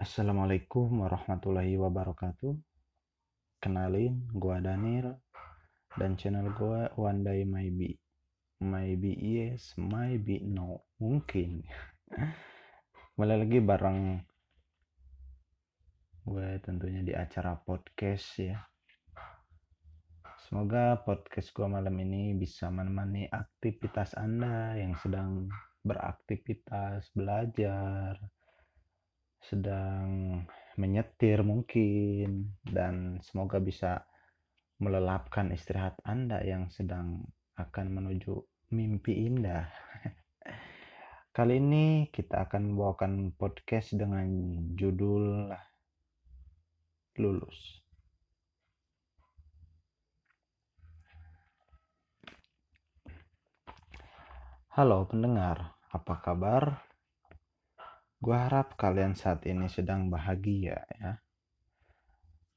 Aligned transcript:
Assalamualaikum 0.00 1.04
warahmatullahi 1.04 1.76
wabarakatuh. 1.76 2.56
Kenalin, 3.60 4.32
gua 4.32 4.56
Daniel 4.56 5.20
dan 5.92 6.16
channel 6.16 6.56
gua 6.56 6.88
One 6.96 7.20
Day 7.20 7.44
Maybe. 7.44 8.00
Maybe 8.64 9.12
yes, 9.20 9.76
maybe 9.76 10.40
no. 10.40 10.88
Mungkin. 11.04 11.68
Kembali 13.12 13.34
lagi 13.44 13.58
bareng 13.60 13.98
gue 16.24 16.48
tentunya 16.64 17.04
di 17.04 17.12
acara 17.12 17.60
podcast 17.60 18.40
ya. 18.40 18.56
Semoga 20.48 20.96
podcast 21.04 21.52
gue 21.52 21.68
malam 21.68 21.92
ini 22.00 22.32
bisa 22.40 22.72
menemani 22.72 23.28
aktivitas 23.28 24.16
Anda 24.16 24.80
yang 24.80 24.96
sedang 24.96 25.52
beraktivitas, 25.84 27.12
belajar, 27.12 28.16
sedang 29.40 30.40
menyetir 30.76 31.40
mungkin, 31.40 32.52
dan 32.64 33.20
semoga 33.24 33.56
bisa 33.60 34.04
melelapkan 34.80 35.52
istirahat 35.52 35.96
Anda 36.04 36.40
yang 36.44 36.72
sedang 36.72 37.24
akan 37.56 37.86
menuju 37.92 38.32
mimpi 38.72 39.28
indah. 39.28 39.68
Kali 41.36 41.60
ini 41.60 42.08
kita 42.08 42.48
akan 42.48 42.72
membawakan 42.72 43.32
podcast 43.36 43.92
dengan 43.96 44.26
judul 44.76 45.52
Lulus. 47.20 47.80
Halo 54.70 55.04
pendengar, 55.04 55.76
apa 55.92 56.14
kabar? 56.22 56.89
Gua 58.20 58.36
harap 58.46 58.76
kalian 58.76 59.16
saat 59.16 59.48
ini 59.48 59.66
sedang 59.72 60.12
bahagia 60.12 60.84
ya. 61.00 61.12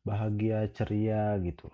Bahagia, 0.04 0.68
ceria 0.76 1.40
gitu. 1.40 1.72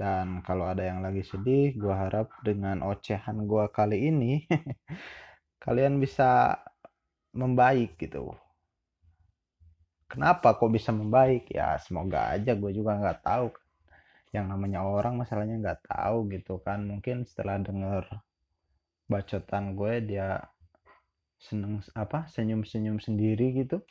Dan 0.00 0.40
kalau 0.40 0.64
ada 0.72 0.84
yang 0.84 1.04
lagi 1.04 1.20
sedih, 1.20 1.76
gua 1.76 2.08
harap 2.08 2.32
dengan 2.40 2.80
ocehan 2.80 3.44
gua 3.44 3.68
kali 3.68 4.08
ini 4.08 4.48
kalian 5.64 6.00
bisa 6.00 6.56
membaik 7.36 8.00
gitu. 8.00 8.32
Kenapa 10.06 10.56
kok 10.56 10.72
bisa 10.72 10.90
membaik? 10.94 11.50
Ya 11.52 11.76
semoga 11.82 12.32
aja 12.32 12.54
gue 12.56 12.70
juga 12.72 12.96
nggak 12.96 13.20
tahu. 13.26 13.46
Yang 14.34 14.46
namanya 14.52 14.80
orang 14.86 15.14
masalahnya 15.20 15.56
nggak 15.60 15.80
tahu 15.90 16.18
gitu 16.32 16.62
kan. 16.62 16.80
Mungkin 16.90 17.26
setelah 17.28 17.58
denger 17.60 18.04
bacotan 19.10 19.74
gue 19.78 19.94
dia 20.02 20.28
seneng 21.36 21.84
apa 21.92 22.26
senyum-senyum 22.32 22.98
sendiri 22.98 23.52
gitu 23.52 23.84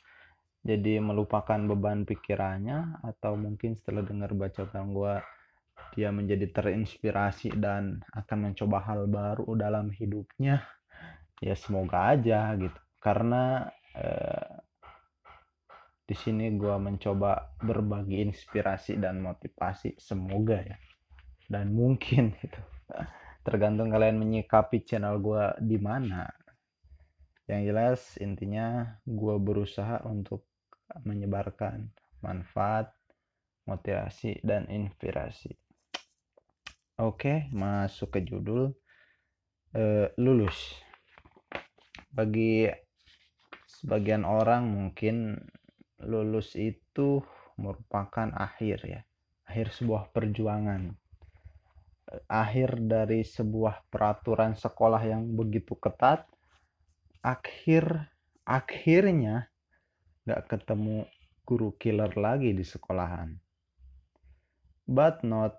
jadi 0.66 0.98
melupakan 0.98 1.62
beban 1.62 2.10
pikirannya 2.10 3.06
atau 3.06 3.38
mungkin 3.38 3.78
setelah 3.78 4.02
dengar 4.02 4.34
bacotan 4.34 4.98
gue 4.98 5.22
dia 5.94 6.10
menjadi 6.10 6.50
terinspirasi 6.50 7.54
dan 7.62 8.02
akan 8.18 8.52
mencoba 8.52 8.82
hal 8.82 9.06
baru 9.06 9.46
dalam 9.54 9.94
hidupnya 9.94 10.66
ya 11.38 11.56
semoga 11.56 12.18
aja 12.18 12.56
gitu. 12.58 12.80
Karena 13.00 13.70
eh, 13.94 14.52
di 16.06 16.16
sini 16.18 16.50
gue 16.58 16.76
mencoba 16.82 17.56
berbagi 17.62 18.26
inspirasi 18.26 18.98
dan 18.98 19.22
motivasi 19.22 19.98
semoga 20.02 20.66
ya 20.66 20.78
dan 21.46 21.78
mungkin 21.78 22.34
gitu. 22.42 22.62
Tergantung 23.46 23.94
kalian 23.94 24.18
menyikapi 24.18 24.82
channel 24.82 25.22
gue 25.22 25.46
di 25.62 25.78
mana 25.78 26.26
yang 27.46 27.62
jelas 27.62 28.18
intinya 28.18 28.98
gue 29.06 29.36
berusaha 29.38 30.02
untuk 30.06 30.46
menyebarkan 31.06 31.90
manfaat 32.22 32.90
motivasi 33.70 34.42
dan 34.42 34.66
inspirasi. 34.70 35.54
Oke 37.02 37.52
masuk 37.52 38.18
ke 38.18 38.19
judul 38.25 38.72
uh, 39.75 40.08
lulus. 40.18 40.58
Bagi 42.09 42.72
sebagian 43.68 44.24
orang 44.24 44.72
mungkin 44.72 45.36
lulus 46.02 46.56
itu 46.56 47.19
merupakan 47.59 48.31
akhir 48.36 48.80
ya 48.88 49.02
akhir 49.46 49.72
sebuah 49.72 50.09
perjuangan. 50.12 50.92
Akhir 52.30 52.78
dari 52.86 53.25
sebuah 53.25 53.90
peraturan 53.90 54.53
sekolah 54.53 55.02
yang 55.06 55.25
begitu 55.34 55.74
ketat 55.78 56.25
akhir 57.25 58.13
akhirnya 58.46 59.50
nggak 60.30 60.46
ketemu 60.46 61.09
guru 61.41 61.74
killer 61.81 62.13
lagi 62.13 62.53
di 62.53 62.62
sekolahan. 62.62 63.34
But 64.86 65.25
not 65.25 65.58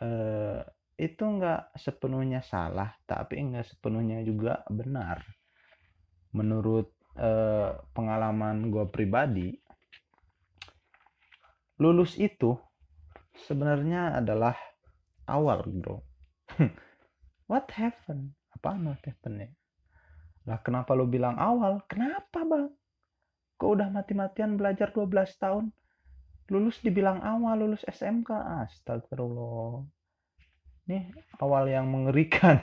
uh, 0.00 0.64
itu 0.96 1.20
nggak 1.20 1.76
sepenuhnya 1.76 2.40
salah 2.40 2.96
tapi 3.04 3.36
nggak 3.44 3.68
sepenuhnya 3.68 4.24
juga 4.24 4.64
benar. 4.72 5.20
Menurut 6.32 6.88
uh, 7.20 7.76
pengalaman 7.92 8.72
gue 8.72 8.88
pribadi 8.88 9.52
lulus 11.76 12.16
itu 12.16 12.56
sebenarnya 13.44 14.16
adalah 14.24 14.56
awal 15.28 15.68
bro. 15.68 16.00
What 17.52 17.68
happened? 17.76 18.32
Apa 18.56 18.76
what 18.80 19.04
happened 19.04 19.52
lah 20.42 20.58
kenapa 20.58 20.98
lu 20.98 21.06
bilang 21.06 21.38
awal? 21.38 21.86
Kenapa 21.86 22.42
bang? 22.42 22.66
Kok 23.62 23.70
udah 23.78 23.88
mati-matian 23.94 24.58
belajar 24.58 24.90
12 24.90 25.38
tahun? 25.38 25.70
Lulus 26.50 26.82
dibilang 26.82 27.22
awal 27.22 27.62
lulus 27.62 27.86
SMK 27.86 28.34
astagfirullah. 28.66 29.86
Ini 30.90 31.14
awal 31.38 31.70
yang 31.70 31.86
mengerikan. 31.86 32.58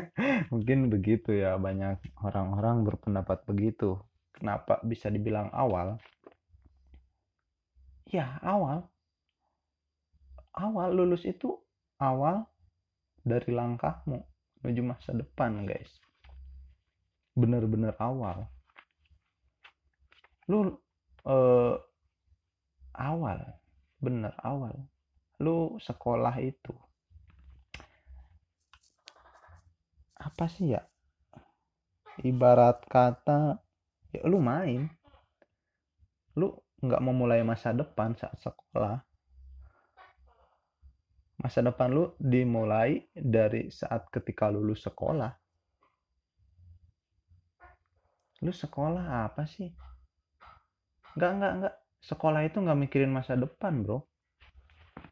Mungkin 0.54 0.86
begitu 0.94 1.34
ya 1.34 1.58
banyak 1.58 1.98
orang-orang 2.22 2.86
berpendapat 2.86 3.42
begitu. 3.50 3.98
Kenapa 4.30 4.78
bisa 4.86 5.10
dibilang 5.10 5.50
awal? 5.50 5.98
Ya 8.06 8.38
awal. 8.46 8.86
Awal 10.54 10.94
lulus 10.94 11.26
itu 11.26 11.58
awal 11.98 12.46
dari 13.26 13.50
langkahmu 13.50 14.22
menuju 14.62 14.82
masa 14.86 15.10
depan 15.10 15.66
guys 15.66 15.90
bener-bener 17.34 17.94
awal. 17.98 18.46
Lu 20.46 20.78
uh, 21.26 21.74
awal 22.94 23.40
bener 23.98 24.34
awal. 24.40 24.74
Lu 25.42 25.76
sekolah 25.82 26.34
itu 26.38 26.74
apa 30.24 30.48
sih 30.48 30.72
ya? 30.72 30.82
Ibarat 32.22 32.86
kata 32.86 33.58
ya 34.14 34.22
lu 34.24 34.38
main. 34.40 34.88
Lu 36.38 36.54
nggak 36.80 37.02
memulai 37.02 37.44
masa 37.44 37.74
depan 37.74 38.16
saat 38.16 38.38
sekolah. 38.40 39.02
Masa 41.42 41.60
depan 41.60 41.92
lu 41.92 42.16
dimulai 42.16 43.04
dari 43.12 43.68
saat 43.68 44.08
ketika 44.08 44.48
lulus 44.48 44.86
sekolah. 44.86 45.43
Lu 48.42 48.50
sekolah 48.50 49.30
apa 49.30 49.46
sih? 49.46 49.70
Enggak, 51.14 51.30
enggak, 51.38 51.52
enggak. 51.54 51.74
Sekolah 52.02 52.42
itu 52.42 52.58
enggak 52.58 52.80
mikirin 52.80 53.14
masa 53.14 53.38
depan, 53.38 53.86
bro. 53.86 54.02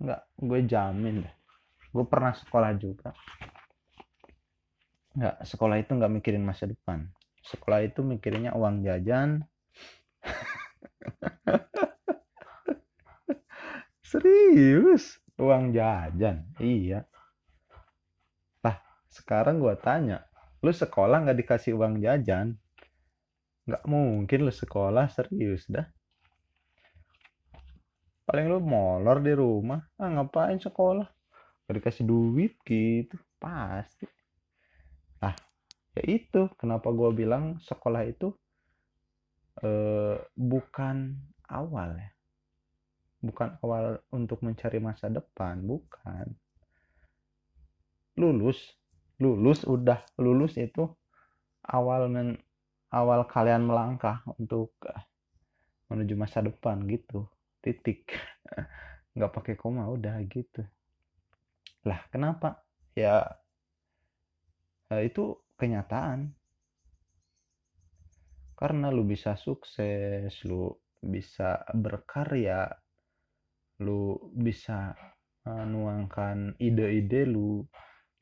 Enggak, 0.03 0.27
gue 0.41 0.61
jamin 0.67 1.23
deh. 1.23 1.35
Gue 1.93 2.05
pernah 2.09 2.35
sekolah 2.35 2.75
juga. 2.81 3.15
Enggak, 5.15 5.47
sekolah 5.47 5.77
itu 5.79 5.95
enggak 5.95 6.13
mikirin 6.19 6.43
masa 6.43 6.67
depan. 6.67 7.07
Sekolah 7.45 7.87
itu 7.87 8.03
mikirinnya 8.03 8.57
uang 8.57 8.83
jajan. 8.83 9.47
Serius? 14.03 15.23
uang 15.43 15.75
jajan 15.75 16.47
iya 16.63 17.03
lah 18.63 18.79
sekarang 19.11 19.59
gue 19.59 19.75
tanya 19.83 20.23
lu 20.63 20.71
sekolah 20.71 21.27
nggak 21.27 21.39
dikasih 21.43 21.75
uang 21.75 21.99
jajan 21.99 22.55
nggak 23.63 23.85
mungkin 23.87 24.39
lu 24.47 24.53
sekolah 24.53 25.07
serius 25.13 25.71
dah. 25.71 25.87
Paling 28.27 28.47
lu 28.49 28.59
molor 28.63 29.19
di 29.23 29.35
rumah. 29.35 29.83
Ah 29.99 30.11
ngapain 30.11 30.59
sekolah? 30.59 31.07
Gak 31.67 31.75
dikasih 31.79 32.05
duit 32.07 32.59
gitu. 32.67 33.19
Pasti. 33.39 34.07
Ah 35.23 35.35
ya 35.93 36.03
itu 36.09 36.49
kenapa 36.57 36.89
gue 36.91 37.11
bilang 37.13 37.61
sekolah 37.61 38.03
itu 38.09 38.33
eh, 39.63 40.17
bukan 40.33 40.97
awal 41.51 41.99
ya. 41.99 42.11
Bukan 43.23 43.63
awal 43.63 44.03
untuk 44.11 44.43
mencari 44.43 44.83
masa 44.83 45.07
depan, 45.07 45.63
bukan. 45.63 46.27
Lulus, 48.19 48.59
lulus 49.23 49.63
udah. 49.63 50.03
Lulus 50.19 50.59
itu 50.59 50.91
awal 51.63 52.11
men, 52.11 52.35
awal 52.93 53.25
kalian 53.25 53.65
melangkah 53.65 54.21
untuk 54.39 54.77
menuju 55.89 56.15
masa 56.17 56.45
depan 56.45 56.85
gitu. 56.89 57.27
Titik. 57.65 58.13
Nggak 59.17 59.33
pakai 59.33 59.55
koma 59.57 59.89
udah 59.89 60.21
gitu. 60.29 60.65
Lah 61.89 62.01
kenapa? 62.13 62.61
Ya 62.93 63.25
eh, 64.93 65.09
itu 65.09 65.41
kenyataan. 65.57 66.33
Karena 68.57 68.95
lu 68.95 69.03
bisa 69.03 69.35
sukses 69.35 70.31
lu 70.47 70.71
bisa 71.03 71.67
berkarya 71.75 72.71
lu 73.83 74.31
bisa 74.31 74.95
uh, 75.51 75.65
nuangkan 75.67 76.55
ide-ide 76.63 77.27
lu 77.27 77.67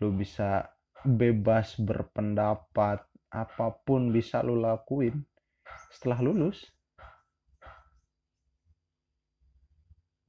lu 0.01 0.09
bisa 0.17 0.65
bebas 1.05 1.77
berpendapat 1.77 3.05
apa 3.31 3.67
pun 3.87 4.11
bisa 4.11 4.43
lu 4.43 4.59
lakuin 4.59 5.23
setelah 5.95 6.19
lulus 6.19 6.67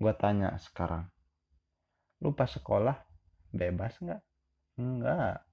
gue 0.01 0.13
tanya 0.17 0.57
sekarang 0.61 1.09
lu 2.21 2.33
pas 2.37 2.49
sekolah 2.49 2.97
bebas 3.51 3.97
nggak? 3.99 4.21
Enggak 4.79 5.43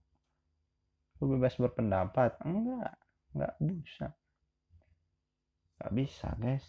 lu 1.19 1.35
bebas 1.35 1.59
berpendapat? 1.59 2.39
Enggak 2.47 2.95
enggak 3.35 3.55
bisa. 3.59 4.06
Nggak 5.81 5.93
bisa 5.97 6.29
guys. 6.39 6.67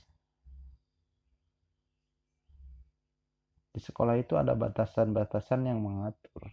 Di 3.69 3.79
sekolah 3.83 4.17
itu 4.17 4.33
ada 4.33 4.57
batasan-batasan 4.57 5.69
yang 5.69 5.79
mengatur 5.79 6.49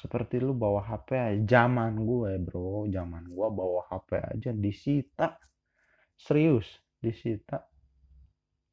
seperti 0.00 0.40
lu 0.40 0.52
bawa 0.52 0.84
HP 0.84 1.08
aja. 1.16 1.40
Zaman 1.64 2.00
gue 2.04 2.36
bro. 2.42 2.86
Zaman 2.88 3.28
gue 3.28 3.48
bawa 3.52 3.86
HP 3.88 4.10
aja. 4.20 4.50
Disita. 4.52 5.40
Serius 6.16 6.66
disita. 7.00 7.62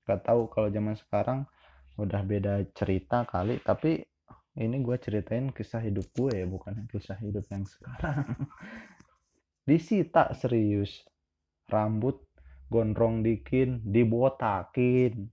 Gak 0.03 0.27
tahu 0.27 0.51
kalau 0.51 0.67
zaman 0.73 0.95
sekarang 0.97 1.45
udah 1.93 2.25
beda 2.25 2.65
cerita 2.73 3.21
kali 3.29 3.61
tapi 3.61 4.01
ini 4.57 4.81
gue 4.81 4.97
ceritain 4.97 5.53
kisah 5.53 5.77
hidup 5.77 6.09
gue 6.17 6.41
ya 6.41 6.45
bukan 6.49 6.89
kisah 6.89 7.17
hidup 7.21 7.45
yang 7.53 7.65
sekarang. 7.65 8.25
Disita 9.69 10.33
serius. 10.35 11.05
Rambut 11.69 12.19
gondrong 12.67 13.23
dikin 13.23 13.81
dibotakin. 13.85 15.29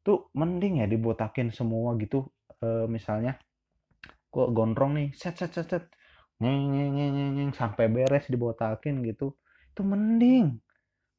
Tuh 0.00 0.32
mending 0.32 0.80
ya 0.82 0.86
dibotakin 0.88 1.52
semua 1.52 1.94
gitu 2.00 2.26
e, 2.60 2.88
misalnya 2.88 3.36
gue 4.30 4.44
gondrong 4.54 4.92
nih 4.96 5.08
set 5.14 5.36
set 5.38 5.52
set 5.52 5.66
set. 5.68 5.84
Nyeng 6.40 6.72
nyeng 6.72 6.90
nyeng, 6.96 7.30
nyeng 7.36 7.52
sampai 7.52 7.90
beres 7.92 8.30
dibotakin 8.32 9.04
gitu. 9.04 9.36
Itu 9.74 9.82
mending. 9.84 10.56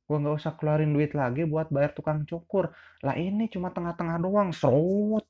Gue 0.07 0.17
nggak 0.19 0.35
usah 0.39 0.53
keluarin 0.57 0.91
duit 0.95 1.13
lagi 1.13 1.45
buat 1.45 1.69
bayar 1.69 1.91
tukang 1.95 2.25
cukur. 2.25 2.73
Lah 3.05 3.15
ini 3.15 3.47
cuma 3.51 3.69
tengah-tengah 3.71 4.17
doang 4.19 4.49
serut. 4.51 5.23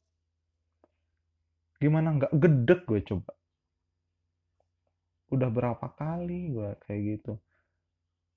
Gimana 1.81 2.17
nggak 2.17 2.33
gedek 2.37 2.81
gue 2.87 3.01
coba. 3.03 3.33
Udah 5.33 5.49
berapa 5.49 5.87
kali 5.97 6.53
gue 6.53 6.69
kayak 6.85 7.01
gitu. 7.17 7.33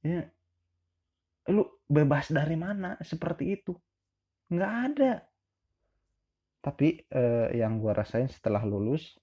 Ya 0.04 0.28
lu 1.48 1.64
bebas 1.84 2.32
dari 2.32 2.56
mana 2.56 2.96
seperti 3.04 3.60
itu? 3.60 3.76
Nggak 4.48 4.72
ada. 4.88 5.12
Tapi 6.64 7.04
eh, 7.04 7.48
yang 7.60 7.76
gue 7.76 7.92
rasain 7.92 8.28
setelah 8.32 8.64
lulus 8.64 9.20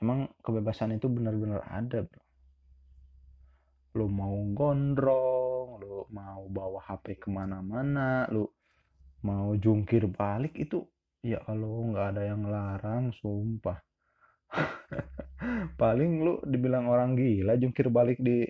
emang 0.00 0.28
kebebasan 0.44 0.96
itu 0.96 1.08
benar-benar 1.08 1.64
ada 1.68 2.04
bro. 2.04 2.24
Lu 3.96 4.06
mau 4.12 4.36
gondrong 4.52 5.80
lu 5.80 6.04
mau 6.12 6.44
bawa 6.52 6.80
HP 6.84 7.16
ke 7.16 7.28
mana-mana 7.32 8.28
lu 8.28 8.44
mau 9.24 9.56
jungkir 9.56 10.06
balik 10.06 10.54
itu 10.60 10.84
ya 11.24 11.40
kalau 11.42 11.90
nggak 11.90 12.06
ada 12.16 12.22
yang 12.28 12.44
larang 12.46 13.10
sumpah. 13.16 13.80
Paling 15.80 16.22
lu 16.22 16.38
dibilang 16.44 16.86
orang 16.86 17.16
gila 17.16 17.58
jungkir 17.58 17.88
balik 17.90 18.20
di 18.20 18.46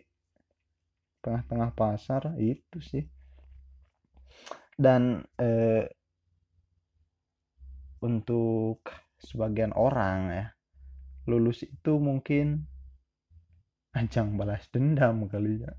tengah-tengah 1.23 1.71
pasar 1.73 2.37
itu 2.39 2.79
sih. 2.83 3.05
Dan 4.77 5.25
eh, 5.41 5.89
untuk 8.05 8.85
sebagian 9.17 9.73
orang 9.73 10.19
ya 10.29 10.47
lulus 11.27 11.67
itu 11.67 11.93
mungkin 11.99 12.67
ajang 13.95 14.39
balas 14.39 14.67
dendam 14.71 15.27
kali 15.27 15.63
ya. 15.63 15.73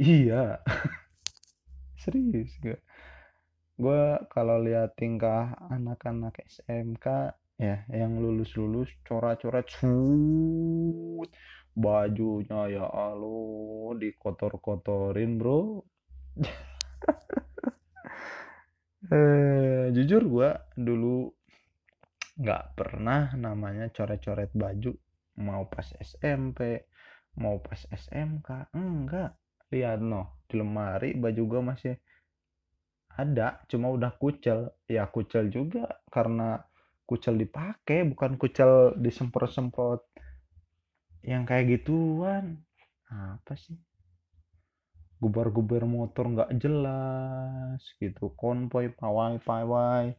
Iya. 0.00 0.44
Serius 2.02 2.52
gue 2.64 2.78
gue 3.80 4.02
kalau 4.28 4.60
lihat 4.60 4.92
tingkah 5.00 5.56
anak-anak 5.72 6.36
SMK 6.44 7.32
ya 7.56 7.84
yang 7.88 8.20
lulus-lulus 8.20 8.92
coret-coret 9.08 9.68
cut 9.72 11.30
bajunya 11.72 12.60
ya 12.76 12.86
alo 12.88 13.92
dikotor-kotorin 13.96 15.40
bro. 15.40 15.84
Eh, 19.10 19.90
jujur 19.96 20.22
gue 20.28 20.50
dulu 20.76 21.34
nggak 22.40 22.64
pernah 22.72 23.36
namanya 23.36 23.92
coret-coret 23.92 24.48
baju. 24.56 24.96
Mau 25.44 25.68
pas 25.68 25.84
SMP 26.00 26.88
mau 27.36 27.60
pas 27.60 27.78
SMK 27.92 28.72
enggak. 28.72 29.36
Lihat 29.70 30.00
no 30.02 30.42
di 30.48 30.58
lemari 30.58 31.14
baju 31.14 31.42
gue 31.46 31.60
masih 31.62 31.94
ada 33.14 33.60
cuma 33.68 33.92
udah 33.92 34.16
kucel. 34.16 34.72
Ya 34.88 35.04
kucel 35.12 35.52
juga 35.52 36.00
karena 36.08 36.64
kucel 37.04 37.36
dipakai 37.36 38.08
bukan 38.08 38.40
kucel 38.40 38.96
disemprot-semprot 38.96 40.00
yang 41.22 41.44
kayak 41.44 41.76
gituan. 41.76 42.64
Apa 43.12 43.52
sih? 43.54 43.76
Gubar-gubar 45.20 45.84
motor 45.84 46.32
nggak 46.32 46.56
jelas 46.56 47.84
gitu. 48.00 48.32
Konvoy 48.32 48.88
pawai 48.96 49.36
pawai 49.44 50.16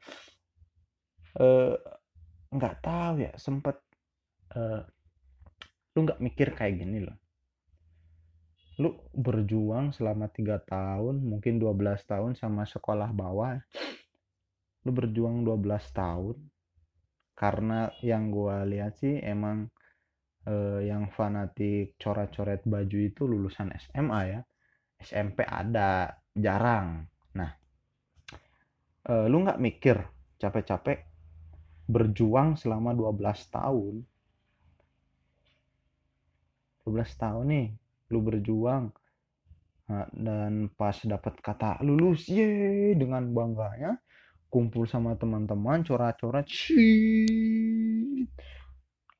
eh 1.31 1.75
nggak 2.51 2.83
tahu 2.83 3.15
ya 3.23 3.31
sempet 3.39 3.79
uh, 4.55 4.83
lu 5.95 5.99
nggak 6.03 6.19
mikir 6.19 6.51
kayak 6.51 6.83
gini 6.83 7.03
loh. 7.03 7.17
Lu 8.79 8.95
berjuang 9.15 9.95
selama 9.95 10.27
tiga 10.31 10.59
tahun 10.59 11.23
mungkin 11.23 11.59
12 11.59 11.79
tahun 12.07 12.31
sama 12.35 12.67
sekolah 12.67 13.11
bawah 13.15 13.55
lu 14.83 14.91
berjuang 14.91 15.47
12 15.47 15.67
tahun. 15.95 16.37
Karena 17.37 17.89
yang 18.05 18.29
gua 18.29 18.67
lihat 18.67 19.01
sih 19.01 19.17
emang 19.17 19.71
uh, 20.45 20.79
yang 20.83 21.09
fanatik 21.09 21.97
coret-coret 21.97 22.61
baju 22.67 22.97
itu 22.99 23.21
lulusan 23.25 23.71
SMA 23.79 24.21
ya. 24.27 24.41
SMP 25.01 25.41
ada 25.47 26.21
jarang. 26.35 27.07
Nah 27.33 27.51
uh, 29.09 29.25
lu 29.31 29.41
nggak 29.41 29.61
mikir 29.61 29.97
capek-capek 30.37 31.10
berjuang 31.87 32.57
selama 32.57 32.93
12 32.93 33.53
tahun. 33.53 33.95
12 36.85 37.21
tahun 37.21 37.45
nih 37.47 37.67
lu 38.11 38.19
berjuang 38.19 38.91
nah, 39.87 40.07
dan 40.11 40.67
pas 40.75 40.97
dapat 40.99 41.39
kata 41.39 41.79
lulus 41.85 42.27
ye 42.27 42.91
dengan 42.97 43.23
bangganya 43.31 44.01
kumpul 44.51 44.83
sama 44.83 45.15
teman-teman 45.15 45.85
coret-coret 45.87 46.43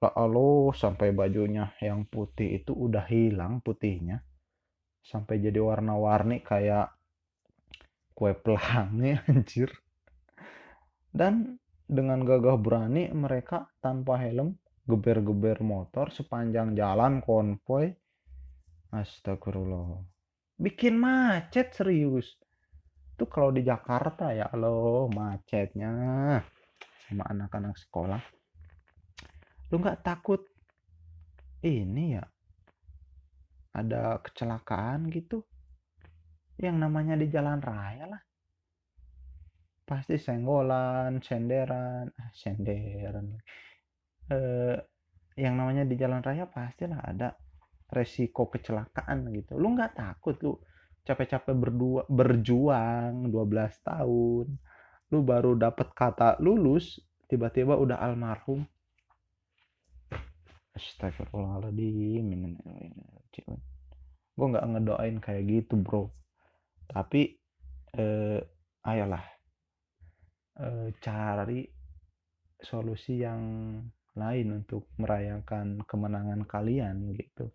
lalu 0.02 0.74
sampai 0.74 1.14
bajunya 1.14 1.70
yang 1.78 2.10
putih 2.10 2.58
itu 2.58 2.74
udah 2.74 3.06
hilang 3.06 3.62
putihnya. 3.62 4.26
Sampai 5.06 5.38
jadi 5.38 5.62
warna-warni 5.62 6.42
kayak 6.42 6.90
kue 8.18 8.34
pelangi 8.34 9.22
anjir. 9.30 9.70
Dan 11.14 11.61
dengan 11.92 12.24
gagah 12.24 12.56
berani 12.56 13.12
mereka 13.12 13.68
tanpa 13.84 14.16
helm 14.16 14.56
geber-geber 14.88 15.60
motor 15.60 16.08
sepanjang 16.08 16.72
jalan 16.72 17.20
konvoy. 17.20 17.92
Astagfirullah. 18.96 20.00
Bikin 20.56 20.96
macet 20.96 21.76
serius. 21.76 22.40
Itu 23.12 23.28
kalau 23.28 23.52
di 23.52 23.68
Jakarta 23.68 24.32
ya 24.32 24.48
lo 24.56 25.12
macetnya 25.12 25.92
sama 27.08 27.28
anak-anak 27.28 27.76
sekolah. 27.76 28.22
Lu 29.72 29.76
nggak 29.80 30.00
takut 30.00 30.48
ini 31.64 32.16
ya 32.16 32.24
ada 33.72 34.20
kecelakaan 34.20 35.12
gitu 35.12 35.44
yang 36.60 36.80
namanya 36.80 37.16
di 37.16 37.32
jalan 37.32 37.60
raya 37.64 38.12
lah 38.12 38.22
pasti 39.92 40.16
senggolan, 40.16 41.20
senderan, 41.20 42.08
ah, 42.16 42.32
senderan. 42.32 43.36
Eh, 44.32 44.80
yang 45.36 45.60
namanya 45.60 45.84
di 45.84 46.00
jalan 46.00 46.24
raya 46.24 46.48
pastilah 46.48 47.04
ada 47.04 47.36
resiko 47.92 48.48
kecelakaan 48.48 49.28
gitu. 49.36 49.60
Lu 49.60 49.76
nggak 49.76 50.00
takut 50.00 50.40
lu 50.40 50.56
capek-capek 51.04 51.56
berdua 51.58 52.02
berjuang 52.08 53.34
12 53.34 53.84
tahun 53.84 54.48
lu 55.12 55.20
baru 55.26 55.58
dapat 55.58 55.92
kata 55.92 56.40
lulus 56.40 57.02
tiba-tiba 57.26 57.76
udah 57.76 58.00
almarhum 58.00 58.64
Astagfirullahaladzim 60.72 62.32
gue 64.32 64.48
nggak 64.48 64.68
ngedoain 64.72 65.18
kayak 65.20 65.44
gitu 65.50 65.76
bro 65.82 66.08
tapi 66.88 67.36
eh, 67.98 68.40
ayolah 68.88 69.26
eh, 70.62 70.90
cari 71.02 71.66
solusi 72.62 73.18
yang 73.18 73.42
lain 74.16 74.48
untuk 74.62 74.92
merayakan 75.02 75.82
kemenangan 75.88 76.46
kalian 76.46 77.16
gitu. 77.18 77.50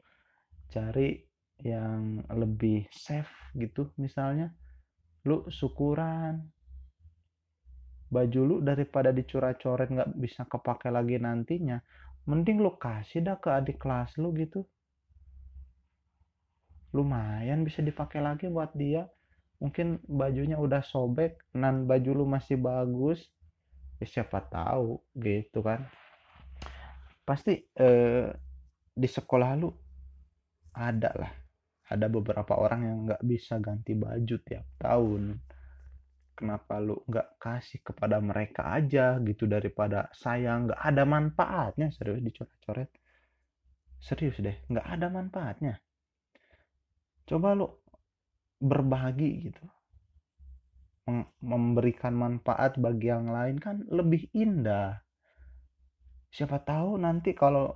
Cari 0.73 1.15
yang 1.63 2.27
lebih 2.33 2.89
safe 2.91 3.31
gitu 3.55 3.95
misalnya. 4.01 4.51
Lu 5.25 5.47
syukuran. 5.49 6.43
Baju 8.07 8.41
lu 8.47 8.57
daripada 8.63 9.11
dicurah-coret 9.11 9.91
nggak 9.91 10.11
bisa 10.15 10.47
kepake 10.47 10.95
lagi 10.95 11.19
nantinya 11.19 11.83
mending 12.27 12.59
lu 12.63 12.75
kasih 12.79 13.23
dah 13.23 13.39
ke 13.39 13.51
adik 13.51 13.79
kelas 13.83 14.19
lu 14.19 14.35
gitu. 14.35 14.63
Lumayan 16.95 17.67
bisa 17.67 17.83
dipakai 17.83 18.23
lagi 18.23 18.47
buat 18.47 18.71
dia 18.75 19.07
mungkin 19.57 20.01
bajunya 20.05 20.61
udah 20.61 20.85
sobek 20.85 21.41
nan 21.57 21.89
baju 21.89 22.11
lu 22.13 22.25
masih 22.29 22.61
bagus 22.61 23.25
ya 23.97 24.07
siapa 24.07 24.45
tahu 24.45 25.01
gitu 25.17 25.65
kan. 25.65 25.85
Pasti 27.27 27.59
eh, 27.59 28.29
di 28.97 29.09
sekolah 29.09 29.51
lu 29.57 29.69
ada 30.77 31.11
lah. 31.17 31.33
Ada 31.87 32.11
beberapa 32.11 32.59
orang 32.59 32.81
yang 32.83 32.99
nggak 33.07 33.23
bisa 33.23 33.63
ganti 33.63 33.95
baju 33.95 34.37
tiap 34.43 34.67
tahun. 34.77 35.39
Kenapa 36.37 36.77
lu 36.83 37.01
nggak 37.09 37.41
kasih 37.41 37.81
kepada 37.81 38.21
mereka 38.21 38.77
aja 38.77 39.17
gitu 39.25 39.49
daripada 39.49 40.13
sayang? 40.13 40.69
Nggak 40.69 40.81
ada 40.83 41.03
manfaatnya 41.09 41.89
serius 41.95 42.21
dicoret-coret. 42.21 42.91
Serius 43.97 44.37
deh 44.43 44.57
nggak 44.69 44.87
ada 44.87 45.07
manfaatnya. 45.09 45.75
Coba 47.27 47.57
lu 47.59 47.67
berbagi 48.61 49.51
gitu. 49.51 49.65
Memberikan 51.39 52.19
manfaat 52.19 52.81
bagi 52.83 53.13
yang 53.13 53.31
lain 53.31 53.63
kan 53.63 53.87
lebih 53.87 54.27
indah. 54.35 54.99
Siapa 56.35 56.61
tahu 56.67 56.99
nanti 56.99 57.33
kalau 57.33 57.71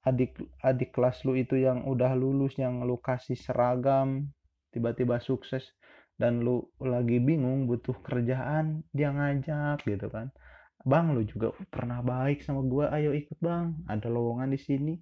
adik 0.00 0.40
adik 0.64 0.96
kelas 0.96 1.20
lu 1.28 1.36
itu 1.36 1.60
yang 1.60 1.84
udah 1.84 2.16
lulus 2.16 2.56
yang 2.56 2.80
lu 2.88 2.96
kasih 2.96 3.36
seragam 3.36 4.32
tiba-tiba 4.72 5.20
sukses 5.20 5.76
dan 6.16 6.40
lu 6.40 6.64
lagi 6.80 7.20
bingung 7.20 7.68
butuh 7.68 8.00
kerjaan 8.00 8.80
dia 8.96 9.12
ngajak 9.12 9.84
gitu 9.84 10.08
kan. 10.08 10.32
Bang 10.80 11.12
lu 11.12 11.28
juga 11.28 11.52
pernah 11.68 12.00
baik 12.00 12.40
sama 12.40 12.64
gue 12.64 12.88
ayo 12.88 13.12
ikut 13.12 13.36
bang. 13.36 13.84
Ada 13.84 14.08
lowongan 14.08 14.48
di 14.48 14.60
sini. 14.60 14.94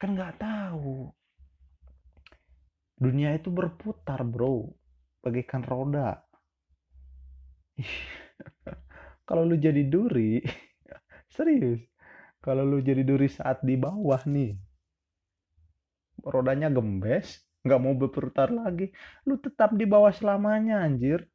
Kan 0.00 0.16
nggak 0.16 0.40
tahu 0.40 1.12
dunia 2.98 3.34
itu 3.38 3.48
berputar 3.48 4.20
bro. 4.26 4.68
Bagaikan 5.22 5.62
roda. 5.66 6.22
Kalau 9.28 9.42
lu 9.46 9.56
jadi 9.58 9.82
duri 9.86 10.42
serius. 11.36 11.80
Kalau 12.42 12.62
lu 12.66 12.78
jadi 12.82 13.02
duri 13.02 13.28
saat 13.30 13.62
di 13.66 13.74
bawah 13.74 14.22
nih 14.26 14.68
rodanya 16.24 16.68
gembes 16.70 17.26
nggak 17.62 17.80
mau 17.82 17.94
berputar 17.94 18.48
lagi 18.54 18.90
lu 19.26 19.34
tetap 19.38 19.74
di 19.74 19.84
bawah 19.86 20.10
selamanya 20.14 20.82
anjir. 20.86 21.26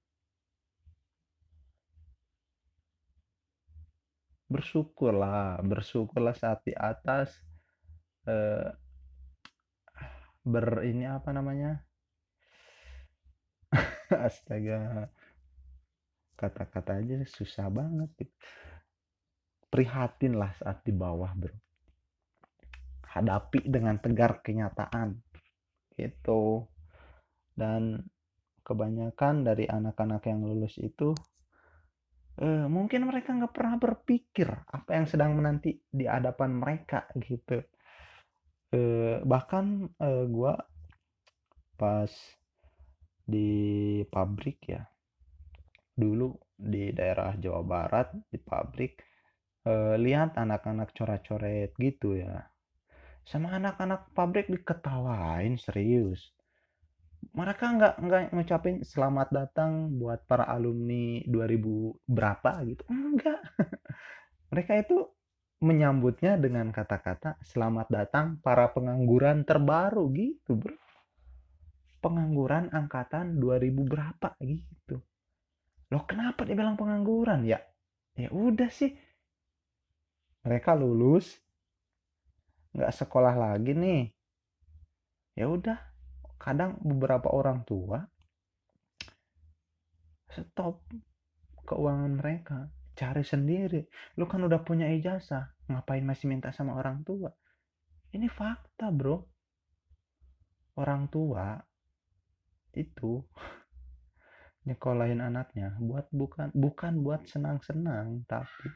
Bersyukurlah 4.51 5.59
bersyukurlah 5.65 6.35
saat 6.37 6.59
di 6.67 6.73
atas 6.77 7.33
eh, 8.27 8.69
ber 10.43 10.83
ini 10.83 11.07
apa 11.07 11.31
namanya? 11.31 11.79
Astaga. 14.27 15.07
Kata-kata 16.35 16.99
aja 16.99 17.23
susah 17.23 17.71
banget 17.71 18.11
prihatin 19.71 20.37
lah 20.37 20.51
saat 20.53 20.83
di 20.83 20.93
bawah 20.93 21.31
bro. 21.33 21.55
Hadapi 23.09 23.65
dengan 23.65 23.97
tegar 23.97 24.43
kenyataan. 24.43 25.15
Itu 25.95 26.67
dan 27.53 28.01
kebanyakan 28.65 29.45
dari 29.45 29.69
anak-anak 29.69 30.23
yang 30.25 30.41
lulus 30.41 30.79
itu 30.81 31.13
eh, 32.41 32.65
mungkin 32.65 33.05
mereka 33.05 33.35
nggak 33.35 33.53
pernah 33.53 33.75
berpikir 33.77 34.49
apa 34.49 34.89
yang 34.97 35.05
sedang 35.05 35.37
menanti 35.37 35.77
di 35.85 36.09
hadapan 36.09 36.57
mereka 36.57 37.05
gitu 37.13 37.61
eh, 38.73 39.17
bahkan 39.23 39.87
eh, 40.01 40.25
gue 40.27 40.53
pas 41.77 42.11
di 43.23 43.51
pabrik 44.11 44.59
ya 44.67 44.83
dulu 45.93 46.33
di 46.57 46.89
daerah 46.89 47.37
Jawa 47.37 47.61
Barat 47.61 48.07
di 48.29 48.41
pabrik 48.41 48.97
eh, 49.69 49.95
lihat 49.95 50.35
anak-anak 50.35 50.89
coret-coret 50.97 51.71
gitu 51.77 52.17
ya. 52.17 52.49
Sama 53.23 53.55
anak-anak 53.55 54.11
pabrik 54.11 54.51
diketawain 54.51 55.55
serius. 55.55 56.33
Mereka 57.31 57.65
nggak 57.79 57.95
nggak 58.03 58.21
ngucapin 58.35 58.83
selamat 58.83 59.31
datang 59.31 59.95
buat 59.95 60.27
para 60.27 60.43
alumni 60.43 61.23
2000 61.23 61.95
berapa 62.03 62.51
gitu 62.67 62.83
enggak. 62.91 63.39
Mereka 64.51 64.83
itu 64.83 65.07
menyambutnya 65.63 66.35
dengan 66.35 66.75
kata-kata 66.75 67.39
selamat 67.39 67.87
datang 67.87 68.35
para 68.43 68.67
pengangguran 68.75 69.47
terbaru 69.47 70.11
gitu 70.11 70.59
bro. 70.59 70.75
Pengangguran 72.03 72.67
angkatan 72.75 73.39
2000 73.39 73.71
berapa 73.87 74.35
gitu. 74.43 74.99
Loh 75.87 76.03
kenapa 76.03 76.43
dia 76.43 76.59
bilang 76.59 76.75
pengangguran? 76.75 77.47
Ya 77.47 77.63
ya 78.19 78.27
udah 78.27 78.67
sih. 78.67 78.91
Mereka 80.43 80.75
lulus 80.75 81.39
nggak 82.75 82.91
sekolah 82.91 83.31
lagi 83.31 83.71
nih. 83.71 84.11
Ya 85.39 85.47
udah 85.47 85.79
kadang 86.43 86.75
beberapa 86.83 87.31
orang 87.31 87.63
tua 87.63 88.03
stop 90.27 90.83
keuangan 91.63 92.19
mereka 92.19 92.67
cari 92.93 93.25
sendiri. 93.25 93.81
Lu 94.17 94.29
kan 94.29 94.41
udah 94.45 94.61
punya 94.61 94.89
ijazah 94.89 95.49
ngapain 95.69 96.05
masih 96.05 96.29
minta 96.29 96.53
sama 96.53 96.77
orang 96.77 97.01
tua? 97.01 97.29
Ini 98.13 98.29
fakta 98.29 98.93
bro. 98.93 99.17
Orang 100.77 101.09
tua 101.09 101.57
itu 102.73 103.21
nyekolahin 104.65 105.21
anaknya 105.21 105.77
buat 105.77 106.09
bukan 106.09 106.49
bukan 106.55 107.05
buat 107.05 107.29
senang-senang 107.29 108.25
tapi 108.25 108.73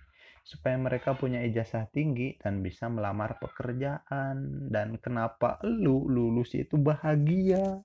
supaya 0.48 0.78
mereka 0.80 1.12
punya 1.12 1.44
ijazah 1.44 1.92
tinggi 1.92 2.40
dan 2.40 2.64
bisa 2.64 2.88
melamar 2.88 3.36
pekerjaan. 3.36 4.70
Dan 4.72 4.96
kenapa 5.04 5.60
lu 5.68 6.08
lulus 6.08 6.56
itu 6.56 6.80
bahagia? 6.80 7.84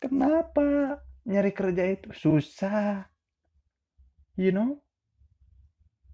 Kenapa 0.00 0.96
nyari 1.28 1.52
kerja 1.52 1.84
itu 1.84 2.08
susah? 2.16 3.04
You 4.34 4.50
know 4.50 4.84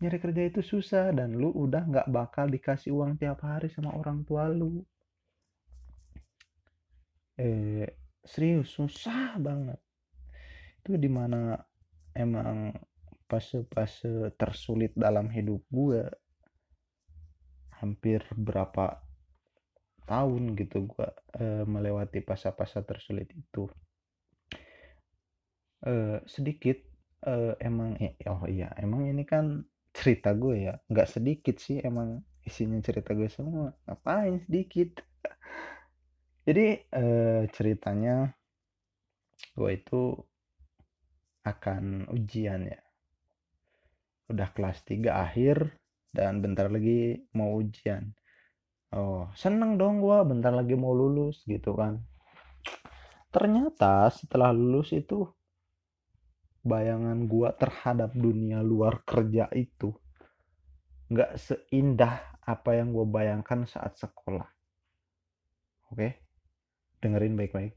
nyari 0.01 0.17
kerja 0.17 0.43
itu 0.49 0.61
susah 0.65 1.13
dan 1.13 1.37
lu 1.37 1.53
udah 1.53 1.85
nggak 1.85 2.09
bakal 2.09 2.49
dikasih 2.49 2.97
uang 2.97 3.21
tiap 3.21 3.45
hari 3.45 3.69
sama 3.69 3.93
orang 3.93 4.25
tua 4.25 4.49
lu. 4.49 4.81
Eh 7.37 7.85
serius 8.25 8.73
susah 8.73 9.37
banget. 9.37 9.77
Itu 10.81 10.97
di 10.97 11.09
mana 11.13 11.61
emang 12.17 12.73
fase-fase 13.29 14.35
tersulit 14.35 14.91
dalam 14.97 15.31
hidup 15.31 15.63
gue 15.71 16.03
hampir 17.79 18.25
berapa 18.35 18.99
tahun 20.09 20.59
gitu 20.59 20.91
gue 20.91 21.09
e, 21.39 21.45
melewati 21.69 22.25
fase-fase 22.25 22.83
tersulit 22.89 23.29
itu. 23.31 23.69
E, 25.85 26.25
sedikit 26.25 26.81
e, 27.23 27.55
emang 27.61 27.95
oh 28.27 28.49
iya 28.49 28.73
emang 28.81 29.07
ini 29.07 29.23
kan 29.23 29.63
cerita 29.91 30.33
gue 30.33 30.71
ya 30.71 30.75
nggak 30.87 31.09
sedikit 31.11 31.57
sih 31.59 31.83
emang 31.83 32.23
isinya 32.47 32.81
cerita 32.81 33.13
gue 33.13 33.29
semua. 33.29 33.75
Ngapain 33.87 34.41
sedikit? 34.47 35.03
Jadi 36.47 36.67
e, 36.89 37.05
ceritanya 37.53 38.33
gue 39.57 39.71
itu 39.75 40.17
akan 41.45 42.09
ujian 42.13 42.69
ya. 42.69 42.81
Udah 44.31 44.49
kelas 44.55 44.87
3 44.87 45.11
akhir 45.11 45.75
dan 46.11 46.43
bentar 46.43 46.67
lagi 46.71 47.23
mau 47.35 47.59
ujian. 47.59 48.15
Oh 48.91 49.31
seneng 49.39 49.79
dong 49.79 50.03
gua 50.03 50.27
bentar 50.27 50.51
lagi 50.51 50.75
mau 50.75 50.91
lulus 50.91 51.47
gitu 51.47 51.79
kan. 51.79 52.03
Ternyata 53.31 54.11
setelah 54.11 54.51
lulus 54.51 54.91
itu 54.91 55.31
bayangan 56.61 57.25
gua 57.25 57.57
terhadap 57.57 58.13
dunia 58.13 58.61
luar 58.61 59.01
kerja 59.05 59.49
itu 59.57 59.97
nggak 61.11 61.43
seindah 61.43 62.39
apa 62.47 62.79
yang 62.79 62.95
gue 62.95 63.03
bayangkan 63.03 63.67
saat 63.67 63.99
sekolah. 63.99 64.47
Oke, 65.91 66.23
dengerin 67.03 67.35
baik-baik. 67.35 67.75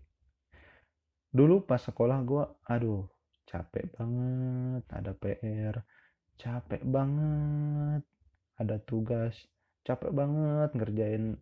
Dulu 1.34 1.66
pas 1.66 1.82
sekolah 1.82 2.22
gue, 2.22 2.46
aduh, 2.70 3.10
capek 3.50 3.90
banget, 3.98 4.86
ada 4.94 5.12
PR, 5.18 5.76
capek 6.38 6.86
banget, 6.86 8.06
ada 8.62 8.78
tugas, 8.86 9.34
capek 9.82 10.14
banget 10.14 10.70
ngerjain 10.78 11.34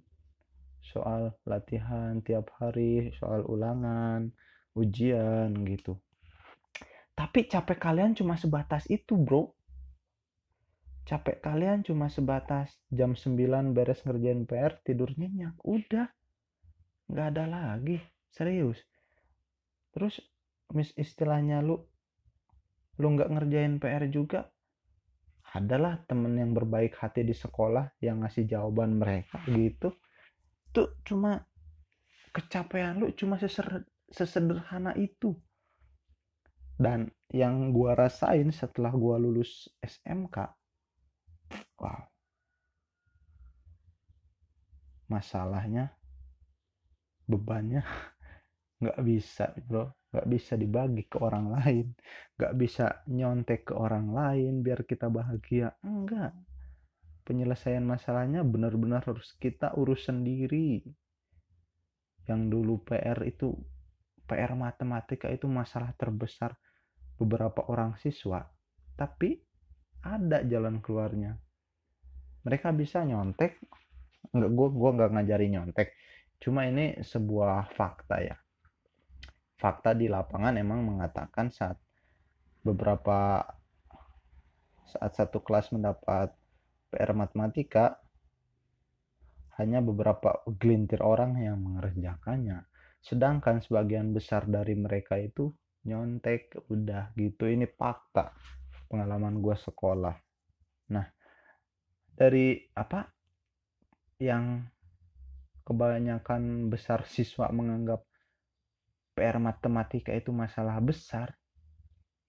soal 0.79 1.35
latihan 1.43 2.23
tiap 2.23 2.55
hari, 2.55 3.11
soal 3.19 3.43
ulangan, 3.43 4.31
ujian 4.79 5.51
gitu. 5.67 5.99
Tapi 7.15 7.47
capek 7.47 7.77
kalian 7.77 8.15
cuma 8.15 8.39
sebatas 8.39 8.87
itu, 8.87 9.19
bro. 9.19 9.51
Capek 11.05 11.43
kalian 11.43 11.83
cuma 11.83 12.07
sebatas 12.07 12.71
jam 12.93 13.17
9 13.17 13.75
beres 13.75 14.05
ngerjain 14.05 14.45
PR 14.47 14.79
tidur 14.85 15.11
nyenyak 15.17 15.57
udah. 15.65 16.07
Nggak 17.11 17.27
ada 17.35 17.43
lagi 17.49 17.97
serius. 18.31 18.79
Terus 19.91 20.23
mis 20.71 20.95
istilahnya 20.95 21.59
lu 21.59 21.83
lu 23.01 23.07
nggak 23.17 23.33
ngerjain 23.33 23.75
PR 23.81 24.07
juga 24.07 24.47
adalah 25.51 25.99
temen 26.07 26.39
yang 26.39 26.55
berbaik 26.55 26.95
hati 26.95 27.27
di 27.27 27.35
sekolah 27.35 27.99
yang 27.99 28.23
ngasih 28.23 28.47
jawaban 28.47 28.95
mereka 28.95 29.43
gitu. 29.51 29.91
Tuh 30.71 30.95
cuma 31.03 31.43
kecapean 32.31 33.03
lu 33.03 33.11
cuma 33.11 33.35
sesederhana 34.07 34.95
itu 34.95 35.35
dan 36.81 37.13
yang 37.29 37.69
gua 37.69 37.93
rasain 37.93 38.49
setelah 38.49 38.89
gua 38.89 39.21
lulus 39.21 39.69
SMK 39.85 40.49
Wow. 41.77 42.07
Masalahnya 45.11 45.91
bebannya 47.27 47.83
nggak 48.81 48.99
bisa 49.03 49.51
bro. 49.67 49.91
Nggak 50.11 50.27
bisa 50.27 50.53
dibagi 50.59 51.03
ke 51.07 51.17
orang 51.23 51.55
lain. 51.55 51.87
Nggak 52.35 52.53
bisa 52.59 52.85
nyontek 53.07 53.71
ke 53.71 53.73
orang 53.75 54.11
lain 54.11 54.59
biar 54.59 54.83
kita 54.83 55.07
bahagia. 55.07 55.71
Enggak 55.83 56.35
penyelesaian 57.21 57.85
masalahnya 57.85 58.41
benar-benar 58.43 59.05
harus 59.05 59.31
kita 59.39 59.71
urus 59.77 60.09
sendiri. 60.09 60.83
Yang 62.27 62.41
dulu 62.51 62.73
PR 62.85 63.17
itu 63.23 63.55
PR 64.27 64.51
matematika 64.59 65.31
itu 65.31 65.47
masalah 65.47 65.95
terbesar 65.95 66.55
beberapa 67.21 67.69
orang 67.69 68.01
siswa 68.01 68.41
tapi 68.97 69.37
ada 70.01 70.41
jalan 70.45 70.81
keluarnya. 70.81 71.37
Mereka 72.41 72.73
bisa 72.73 73.05
nyontek 73.05 73.61
nggak 74.31 74.51
gue 74.53 74.67
gue 74.73 74.91
nggak 74.97 75.11
ngajari 75.13 75.47
nyontek. 75.53 75.89
Cuma 76.41 76.65
ini 76.65 76.97
sebuah 77.01 77.69
fakta 77.77 78.17
ya. 78.21 78.37
Fakta 79.61 79.93
di 79.93 80.09
lapangan 80.09 80.57
emang 80.57 80.81
mengatakan 80.81 81.53
saat 81.53 81.77
beberapa 82.65 83.45
saat 84.89 85.13
satu 85.13 85.45
kelas 85.45 85.69
mendapat 85.73 86.33
PR 86.89 87.13
matematika 87.13 88.01
hanya 89.61 89.79
beberapa 89.85 90.41
gelintir 90.57 91.05
orang 91.05 91.37
yang 91.37 91.61
mengerjakannya. 91.61 92.65
Sedangkan 93.01 93.61
sebagian 93.61 94.13
besar 94.13 94.49
dari 94.49 94.73
mereka 94.73 95.17
itu 95.21 95.53
nyontek 95.85 96.57
udah 96.69 97.13
gitu. 97.17 97.49
Ini 97.49 97.65
fakta 97.65 98.33
pengalaman 98.91 99.39
gue 99.39 99.55
sekolah. 99.55 100.15
Nah 100.93 101.05
dari 102.11 102.59
apa 102.75 103.07
yang 104.21 104.61
kebanyakan 105.65 106.69
besar 106.69 107.07
siswa 107.07 107.49
menganggap 107.49 108.05
PR 109.17 109.41
matematika 109.41 110.13
itu 110.13 110.29
masalah 110.29 110.77
besar 110.81 111.33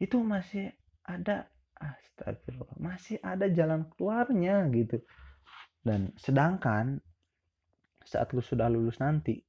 itu 0.00 0.18
masih 0.18 0.72
ada 1.06 1.46
astagfirullah 1.76 2.78
masih 2.78 3.18
ada 3.20 3.50
jalan 3.50 3.86
keluarnya 3.94 4.66
gitu. 4.70 5.02
Dan 5.82 6.14
sedangkan 6.14 7.02
saat 8.06 8.30
lu 8.34 8.42
sudah 8.42 8.70
lulus 8.70 8.98
nanti 9.02 9.42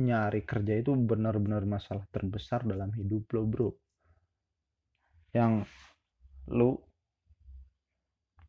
nyari 0.00 0.42
kerja 0.42 0.74
itu 0.80 0.90
benar-benar 0.94 1.62
masalah 1.68 2.02
terbesar 2.10 2.66
dalam 2.66 2.90
hidup 2.94 3.30
lo 3.34 3.42
bro. 3.46 3.70
Yang 5.30 5.66
lu 6.50 6.78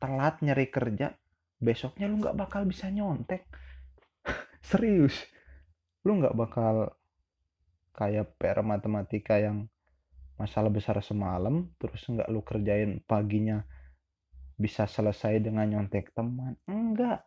telat 0.02 0.42
nyari 0.42 0.68
kerja 0.70 1.14
besoknya 1.62 2.10
lu 2.10 2.22
nggak 2.22 2.38
bakal 2.38 2.66
bisa 2.66 2.90
nyontek. 2.90 3.46
Serius. 4.70 5.16
Lu 6.06 6.18
nggak 6.18 6.38
bakal 6.38 6.94
kayak 7.96 8.36
PR 8.42 8.60
matematika 8.66 9.40
yang 9.40 9.70
masalah 10.36 10.68
besar 10.68 11.00
semalam 11.00 11.72
terus 11.80 12.04
nggak 12.12 12.28
lu 12.28 12.44
kerjain 12.44 13.00
paginya 13.08 13.64
bisa 14.60 14.90
selesai 14.90 15.40
dengan 15.40 15.70
nyontek 15.70 16.12
teman. 16.12 16.58
Enggak 16.68 17.24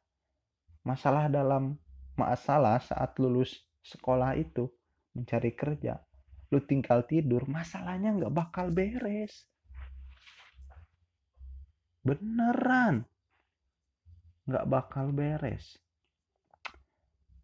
masalah 0.88 1.28
dalam 1.28 1.76
masalah 2.16 2.80
saat 2.80 3.12
lulus 3.20 3.67
sekolah 3.82 4.34
itu 4.38 4.66
mencari 5.14 5.54
kerja 5.54 5.98
lu 6.48 6.64
tinggal 6.64 7.04
tidur 7.04 7.44
masalahnya 7.44 8.16
nggak 8.16 8.32
bakal 8.32 8.72
beres. 8.72 9.44
Beneran. 12.00 13.04
Nggak 14.48 14.66
bakal 14.68 15.12
beres. 15.12 15.76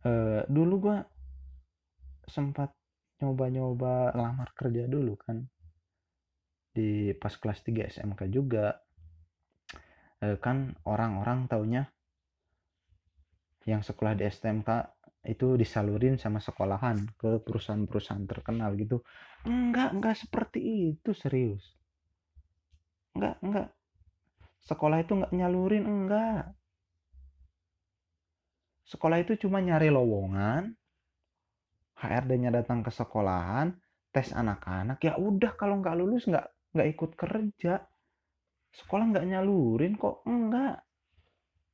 Uh, 0.04 0.44
dulu 0.48 0.88
gua 0.88 0.98
sempat 2.28 2.72
nyoba-nyoba 3.20 4.16
lamar 4.16 4.56
kerja 4.56 4.88
dulu 4.88 5.20
kan. 5.20 5.44
Di 6.72 7.12
pas 7.20 7.36
kelas 7.36 7.60
3 7.60 7.92
SMK 7.92 8.20
juga. 8.32 8.80
Uh, 10.24 10.40
kan 10.40 10.72
orang-orang 10.88 11.44
taunya 11.44 11.92
yang 13.68 13.84
sekolah 13.84 14.16
di 14.16 14.24
STMK 14.28 14.68
itu 15.24 15.56
disalurin 15.56 16.20
sama 16.20 16.38
sekolahan 16.38 17.00
ke 17.16 17.40
perusahaan-perusahaan 17.40 18.28
terkenal 18.28 18.76
gitu. 18.76 19.00
Enggak 19.48 19.96
enggak 19.96 20.16
seperti 20.20 20.60
itu 20.92 21.10
serius. 21.16 21.64
Enggak 23.16 23.36
enggak. 23.40 23.68
Sekolah 24.64 25.00
itu 25.00 25.12
enggak 25.16 25.32
nyalurin 25.32 25.84
enggak. 25.84 26.52
Sekolah 28.84 29.18
itu 29.24 29.48
cuma 29.48 29.64
nyari 29.64 29.88
lowongan 29.88 30.76
HRD-nya 31.96 32.52
datang 32.52 32.84
ke 32.84 32.92
sekolahan 32.92 33.72
tes 34.12 34.30
anak-anak 34.30 35.00
ya 35.02 35.16
udah 35.18 35.56
kalau 35.56 35.80
nggak 35.80 35.96
lulus 35.98 36.28
nggak 36.28 36.46
nggak 36.76 36.88
ikut 36.92 37.10
kerja. 37.16 37.80
Sekolah 38.76 39.08
nggak 39.08 39.24
nyalurin 39.24 39.96
kok 39.96 40.20
enggak. 40.28 40.84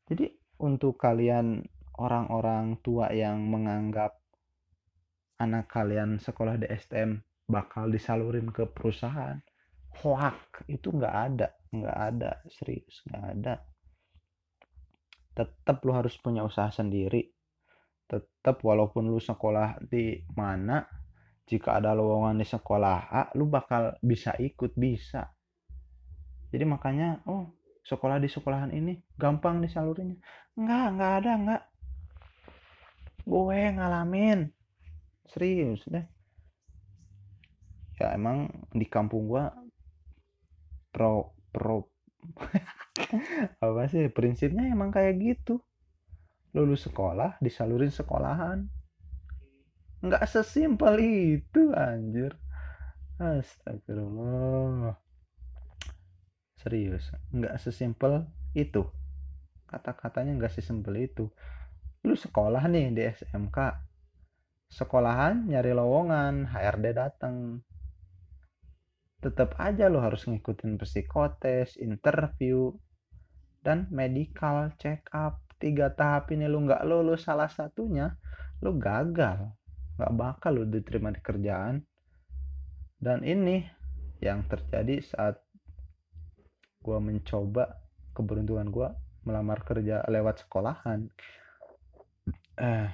Jadi 0.06 0.26
untuk 0.60 1.00
kalian 1.00 1.64
orang-orang 2.00 2.80
tua 2.80 3.12
yang 3.12 3.44
menganggap 3.44 4.16
anak 5.36 5.68
kalian 5.68 6.16
sekolah 6.16 6.56
di 6.56 6.68
STM 6.68 7.20
bakal 7.44 7.92
disalurin 7.92 8.48
ke 8.48 8.64
perusahaan 8.64 9.36
hoak. 10.00 10.64
Itu 10.64 10.96
nggak 10.96 11.16
ada 11.28 11.48
nggak 11.70 11.98
ada 12.12 12.30
serius 12.48 13.04
nggak 13.06 13.24
ada. 13.36 13.54
Tetap 15.36 15.76
lu 15.84 15.92
harus 15.92 16.16
punya 16.16 16.40
usaha 16.40 16.72
sendiri. 16.72 17.28
Tetap 18.08 18.64
walaupun 18.64 19.06
lu 19.06 19.20
sekolah 19.20 19.78
di 19.84 20.24
mana 20.34 20.82
jika 21.46 21.78
ada 21.78 21.94
lowongan 21.94 22.38
di 22.38 22.46
sekolah 22.46 22.98
A 23.10 23.22
lu 23.36 23.46
bakal 23.46 23.98
bisa 24.02 24.34
ikut 24.40 24.74
bisa. 24.74 25.30
Jadi 26.50 26.64
makanya 26.66 27.22
oh 27.30 27.54
sekolah 27.86 28.18
di 28.18 28.28
sekolahan 28.30 28.74
ini 28.74 28.98
gampang 29.14 29.62
disalurinnya. 29.62 30.18
Nggak 30.58 30.84
nggak 30.94 31.12
ada 31.22 31.32
nggak 31.38 31.62
gue 33.30 33.60
ngalamin. 33.78 34.50
Serius 35.30 35.86
deh. 35.86 36.02
Ya 38.02 38.18
emang 38.18 38.50
di 38.74 38.90
kampung 38.90 39.30
gue 39.30 39.44
pro 40.90 41.38
pro 41.54 41.86
apa 43.62 43.86
sih 43.86 44.10
prinsipnya 44.10 44.66
emang 44.66 44.90
kayak 44.90 45.22
gitu. 45.22 45.62
Lulus 46.50 46.90
sekolah 46.90 47.38
disalurin 47.38 47.94
sekolahan. 47.94 48.66
Nggak 50.02 50.26
sesimpel 50.26 50.98
itu 51.38 51.70
anjir. 51.70 52.34
Astagfirullah. 53.22 54.98
Serius 56.58 57.14
nggak 57.30 57.54
sesimpel 57.62 58.26
itu. 58.58 58.90
Kata-katanya 59.70 60.34
nggak 60.34 60.50
sesimpel 60.50 60.98
itu 60.98 61.30
lu 62.06 62.16
sekolah 62.16 62.64
nih 62.70 62.92
di 62.96 63.02
SMK 63.04 63.58
sekolahan 64.70 65.50
nyari 65.50 65.74
lowongan 65.74 66.48
HRD 66.48 66.86
datang 66.96 67.60
tetap 69.20 69.52
aja 69.60 69.92
lo 69.92 70.00
harus 70.00 70.24
ngikutin 70.24 70.80
psikotes 70.80 71.76
interview 71.76 72.72
dan 73.60 73.84
medical 73.92 74.72
check 74.80 75.04
up. 75.12 75.44
Tiga 75.60 75.92
tahap 75.92 76.32
ini 76.32 76.48
lo 76.48 76.64
nggak 76.64 76.88
lulus 76.88 77.28
salah 77.28 77.52
satunya 77.52 78.16
lo 78.64 78.72
gagal. 78.80 79.52
Nggak 80.00 80.12
bakal 80.16 80.52
lo 80.56 80.64
diterima 80.64 81.12
di 81.12 81.20
kerjaan. 81.20 81.84
Dan 82.96 83.20
ini 83.28 83.60
yang 84.24 84.48
terjadi 84.48 85.04
saat 85.04 85.36
gue 86.80 86.96
mencoba 86.96 87.76
keberuntungan 88.16 88.72
gue 88.72 88.88
melamar 89.28 89.60
kerja 89.68 90.00
lewat 90.08 90.48
sekolahan 90.48 91.12
eh 92.60 92.88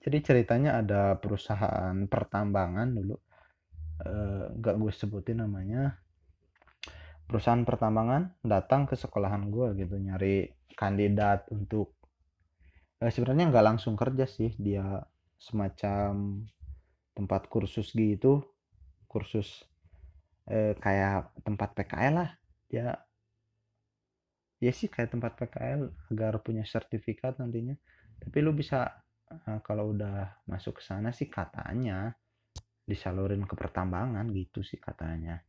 jadi 0.00 0.18
ceritanya 0.24 0.80
ada 0.80 1.16
perusahaan 1.20 1.92
pertambangan 2.08 2.88
dulu. 2.96 3.16
Eh, 4.00 4.44
gak 4.56 4.76
gue 4.80 4.92
sebutin 4.96 5.44
namanya. 5.44 6.00
Perusahaan 7.28 7.62
pertambangan 7.62 8.40
datang 8.40 8.88
ke 8.88 8.96
sekolahan 8.96 9.52
gue 9.52 9.76
gitu 9.76 10.00
nyari 10.00 10.48
kandidat 10.72 11.46
untuk 11.52 12.00
eh, 13.04 13.12
sebenarnya 13.12 13.52
nggak 13.52 13.66
langsung 13.76 13.92
kerja 13.92 14.24
sih. 14.24 14.56
Dia 14.56 15.04
semacam 15.36 16.44
tempat 17.12 17.42
kursus 17.52 17.92
gitu 17.92 18.40
kursus 19.04 19.68
eh, 20.48 20.72
kayak 20.80 21.44
tempat 21.44 21.76
PKL 21.76 22.14
lah. 22.24 22.30
Ya 22.72 22.96
ya 24.64 24.72
sih 24.72 24.88
kayak 24.88 25.12
tempat 25.12 25.36
PKL 25.36 25.92
agar 26.08 26.40
punya 26.40 26.64
sertifikat 26.64 27.36
nantinya 27.36 27.76
tapi 28.20 28.38
lu 28.44 28.52
bisa 28.52 28.84
uh, 29.32 29.58
kalau 29.64 29.96
udah 29.96 30.44
masuk 30.46 30.78
ke 30.78 30.82
sana 30.84 31.10
sih 31.10 31.32
katanya 31.32 32.12
disalurin 32.84 33.46
ke 33.46 33.54
pertambangan 33.54 34.26
gitu 34.34 34.60
sih 34.66 34.76
katanya. 34.82 35.40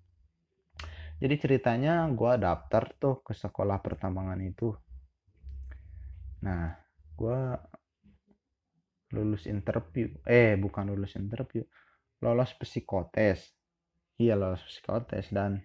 Jadi 1.21 1.35
ceritanya 1.37 2.05
gue 2.09 2.33
daftar 2.41 2.83
tuh 2.97 3.21
ke 3.21 3.33
sekolah 3.33 3.77
pertambangan 3.81 4.41
itu. 4.41 4.73
Nah 6.45 6.73
gue 7.17 7.39
lulus 9.11 9.43
interview 9.45 10.07
eh 10.23 10.55
bukan 10.55 10.87
lulus 10.89 11.17
interview 11.19 11.61
lolos 12.21 12.53
psikotes. 12.57 13.53
Iya 14.17 14.37
lolos 14.37 14.61
psikotes 14.65 15.29
dan 15.33 15.61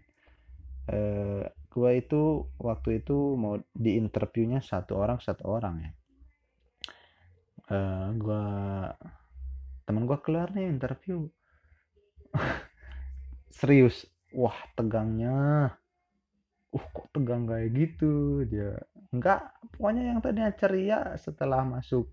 eh, 0.89 1.45
gue 1.73 1.91
itu 1.93 2.49
waktu 2.57 3.05
itu 3.05 3.37
mau 3.37 3.61
di 3.73 4.01
interviewnya 4.01 4.65
satu 4.65 4.97
orang 4.97 5.21
satu 5.21 5.45
orang 5.45 5.77
ya 5.85 5.93
uh, 7.71 8.07
gue 8.15 8.45
teman 9.87 10.03
gue 10.05 10.19
keluar 10.23 10.51
nih 10.55 10.67
interview. 10.71 11.27
Serius. 13.59 14.05
Wah 14.35 14.57
tegangnya. 14.77 15.71
Uh 16.75 16.87
kok 16.93 17.09
tegang 17.15 17.47
kayak 17.49 17.71
gitu? 17.73 18.45
Dia 18.51 18.77
enggak. 19.15 19.55
Pokoknya 19.75 20.03
yang 20.13 20.19
tadinya 20.21 20.53
ceria 20.53 21.01
setelah 21.17 21.63
masuk 21.65 22.11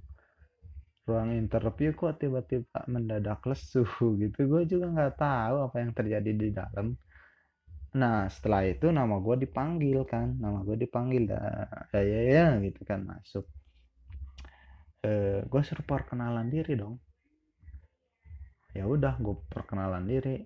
ruang 1.04 1.36
interview 1.36 1.92
kok 1.92 2.16
tiba-tiba 2.22 2.80
mendadak 2.88 3.44
lesu 3.44 3.84
gitu. 4.22 4.40
Gue 4.48 4.64
juga 4.70 4.86
nggak 4.94 5.14
tahu 5.20 5.56
apa 5.68 5.76
yang 5.84 5.92
terjadi 5.92 6.32
di 6.32 6.50
dalam. 6.54 6.96
Nah, 7.94 8.26
setelah 8.26 8.66
itu 8.66 8.90
nama 8.90 9.22
gue 9.22 9.46
dipanggil 9.46 10.02
kan, 10.10 10.34
nama 10.42 10.66
gue 10.66 10.78
dipanggil 10.82 11.30
dah, 11.30 11.70
ya 11.94 12.02
ya 12.02 12.22
ya 12.26 12.46
gitu 12.66 12.82
kan 12.90 13.06
masuk. 13.06 13.46
Eh, 15.04 15.44
gue 15.44 15.62
suruh 15.68 15.84
perkenalan 15.84 16.48
diri 16.48 16.80
dong. 16.80 16.96
Ya 18.72 18.88
udah, 18.88 19.20
gue 19.20 19.36
perkenalan 19.52 20.08
diri. 20.08 20.40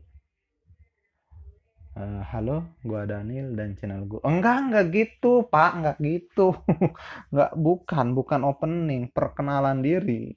Uh, 1.93 2.25
halo, 2.33 2.65
gue 2.81 3.01
Daniel 3.05 3.53
dan 3.53 3.77
channel 3.77 4.09
gue. 4.09 4.17
Enggak, 4.25 4.57
enggak 4.65 4.85
gitu, 4.89 5.45
Pak, 5.45 5.71
enggak 5.77 5.97
gitu. 6.01 6.57
enggak, 7.29 7.53
bukan, 7.53 8.07
bukan 8.17 8.41
opening, 8.49 9.13
perkenalan 9.13 9.85
diri. 9.85 10.33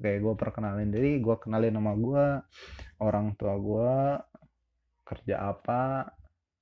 Oke, 0.00 0.12
gue 0.24 0.34
perkenalin 0.40 0.88
diri, 0.88 1.20
gue 1.20 1.36
kenalin 1.36 1.76
nama 1.76 1.92
gue, 1.92 2.26
orang 3.04 3.36
tua 3.36 3.60
gue, 3.60 3.92
kerja 5.04 5.52
apa, 5.52 6.08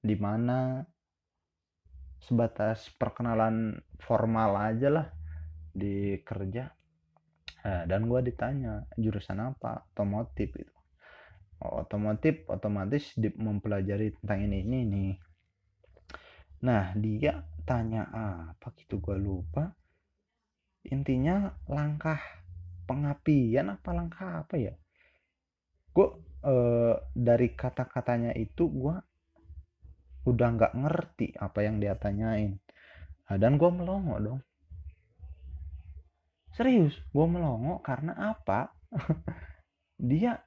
di 0.03 0.19
mana 0.19 0.83
sebatas 2.19 2.91
perkenalan 2.99 3.79
formal 4.03 4.59
aja 4.59 4.91
lah 4.91 5.22
di 5.73 6.21
kerja 6.21 6.69
nah, 7.65 7.83
dan 7.89 8.07
gue 8.07 8.21
ditanya 8.33 8.85
jurusan 8.97 9.41
apa? 9.41 9.89
Otomotif 9.93 10.53
itu 10.57 10.75
oh, 11.65 11.83
otomotif 11.85 12.45
otomatis 12.49 13.17
mempelajari 13.17 14.17
tentang 14.21 14.47
ini 14.47 14.59
ini 14.65 14.81
nih 14.87 15.13
nah 16.63 16.95
dia 16.95 17.43
tanya 17.67 18.11
apa 18.11 18.75
gitu? 18.79 18.99
Gue 18.99 19.17
lupa. 19.19 19.71
Intinya 20.91 21.55
langkah 21.71 22.19
pengapian 22.87 23.79
apa 23.79 23.91
langkah 23.95 24.43
apa 24.43 24.55
ya? 24.59 24.75
Gue 25.95 26.09
eh, 26.43 26.95
dari 27.15 27.49
kata-katanya 27.55 28.35
itu 28.35 28.67
gue 28.67 28.97
udah 30.23 30.49
nggak 30.55 30.75
ngerti 30.79 31.35
apa 31.39 31.59
yang 31.67 31.83
dia 31.83 31.95
tanyain. 31.99 32.59
Nah, 33.31 33.37
dan 33.39 33.57
gue 33.57 33.71
melongo 33.71 34.17
dong 34.19 34.41
serius 36.53 36.95
gue 37.13 37.27
melongo 37.27 37.81
karena 37.81 38.37
apa? 38.37 38.73
Dia 40.11 40.41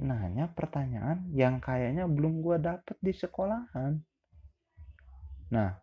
nanya 0.00 0.50
pertanyaan 0.50 1.28
yang 1.30 1.60
kayaknya 1.60 2.08
belum 2.08 2.40
gue 2.40 2.56
dapet 2.58 2.96
di 2.98 3.12
sekolahan. 3.12 4.00
Nah 5.52 5.78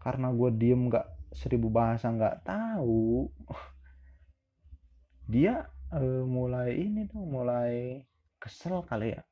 karena 0.00 0.32
gue 0.32 0.50
diem 0.56 0.88
nggak 0.88 1.36
seribu 1.36 1.68
bahasa 1.68 2.08
nggak 2.08 2.40
tahu 2.48 3.28
dia 5.32 5.68
uh, 5.92 6.24
mulai 6.24 6.72
ini 6.72 7.04
tuh 7.04 7.20
mulai 7.20 8.00
kesel 8.40 8.80
kali 8.86 9.12
ya. 9.12 9.22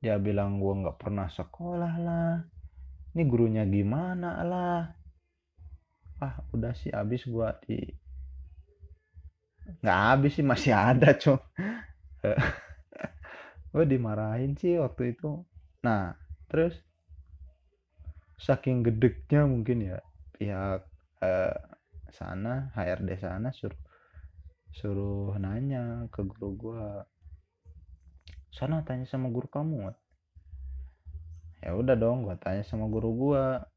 Dia 0.00 0.16
bilang 0.16 0.62
gue 0.62 0.74
nggak 0.84 0.96
pernah 0.96 1.28
sekolah 1.28 1.94
lah 2.00 2.40
ini 3.10 3.22
gurunya 3.26 3.66
gimana 3.66 4.46
lah 4.46 4.99
ah 6.20 6.36
udah 6.52 6.72
sih 6.76 6.92
abis 6.92 7.24
gue 7.24 7.48
di 7.64 7.78
nggak 9.80 10.00
habis 10.12 10.32
sih 10.36 10.44
masih 10.44 10.72
ada 10.92 11.16
cok. 11.16 11.40
Gue 13.72 13.84
dimarahin 13.86 14.58
sih 14.58 14.76
waktu 14.76 15.16
itu. 15.16 15.46
Nah 15.86 16.12
terus 16.50 16.74
saking 18.36 18.84
gedeknya 18.84 19.46
mungkin 19.46 19.78
ya 19.94 19.98
pihak 20.36 20.80
eh, 21.22 21.56
sana 22.10 22.72
HRD 22.74 23.20
sana 23.20 23.48
suruh 23.52 23.78
suruh 24.74 25.36
nanya 25.38 26.08
ke 26.10 26.24
guru 26.24 26.48
gue 26.56 26.84
sana 28.50 28.82
tanya 28.82 29.06
sama 29.06 29.28
guru 29.30 29.46
kamu 29.46 29.92
ya 31.60 31.76
udah 31.76 31.96
dong 31.96 32.24
gua 32.24 32.36
tanya 32.40 32.64
sama 32.64 32.88
guru 32.88 33.10
gua. 33.12 33.68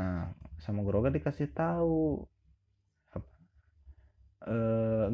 Nah 0.00 0.32
sama 0.62 0.82
guru 0.86 1.06
gua 1.06 1.12
dikasih 1.14 1.48
tahu. 1.54 2.26
E, 4.44 4.56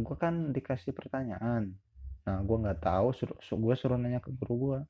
gua 0.01 0.17
kan 0.17 0.53
dikasih 0.53 0.93
pertanyaan. 0.97 1.77
Nah 2.25 2.37
gua 2.47 2.57
nggak 2.69 2.81
tahu 2.85 3.09
suruh, 3.13 3.39
gua 3.61 3.75
suruh 3.77 3.99
nanya 4.01 4.21
ke 4.25 4.33
guru 4.33 4.55
gua. 4.57 4.81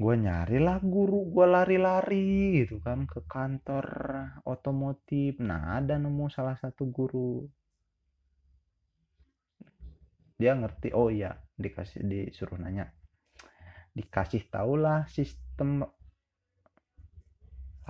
Gue 0.00 0.16
nyarilah 0.16 0.80
guru 0.80 1.28
gue 1.28 1.44
lari-lari 1.44 2.64
gitu 2.64 2.80
kan 2.80 3.04
ke 3.04 3.20
kantor 3.28 3.84
otomotif. 4.48 5.36
Nah 5.44 5.76
ada 5.76 6.00
nemu 6.00 6.24
salah 6.32 6.56
satu 6.56 6.88
guru. 6.88 7.44
Dia 10.40 10.56
ngerti 10.56 10.96
oh 10.96 11.12
iya 11.12 11.36
dikasih 11.52 12.00
disuruh 12.00 12.56
nanya. 12.56 12.88
Dikasih 13.92 14.48
tahulah 14.48 15.04
sistem 15.12 15.84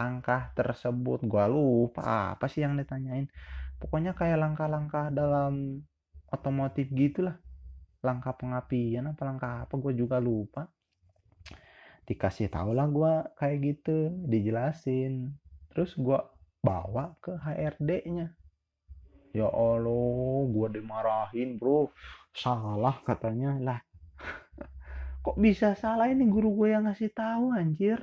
langkah 0.00 0.48
tersebut. 0.56 1.20
Gua 1.28 1.44
lupa 1.44 2.32
apa 2.32 2.48
sih 2.48 2.64
yang 2.64 2.80
ditanyain. 2.80 3.28
Pokoknya 3.76 4.16
kayak 4.16 4.40
langkah-langkah 4.40 5.12
dalam 5.12 5.84
otomotif 6.32 6.88
gitulah. 6.88 7.36
Langkah 8.00 8.32
pengapian 8.32 9.12
apa 9.12 9.22
langkah 9.28 9.52
apa 9.68 9.74
gue 9.76 9.92
juga 9.92 10.16
lupa. 10.16 10.72
Dikasih 12.08 12.48
tau 12.48 12.72
lah 12.72 12.88
gue 12.88 13.12
kayak 13.36 13.56
gitu 13.60 14.08
dijelasin. 14.24 15.36
Terus 15.68 15.92
gue 16.00 16.16
bawa 16.64 17.16
ke 17.20 17.36
HRD 17.36 17.90
nya 18.12 18.28
ya 19.30 19.46
Allah 19.46 20.48
gue 20.50 20.68
dimarahin 20.80 21.56
bro. 21.56 21.90
Salah 22.34 22.98
katanya. 23.04 23.56
Lah 23.60 23.80
kok 25.24 25.36
bisa 25.40 25.76
salah 25.78 26.08
ini 26.10 26.26
guru 26.28 26.52
gue 26.56 26.68
yang 26.74 26.88
ngasih 26.88 27.12
tahu 27.12 27.54
anjir 27.54 28.00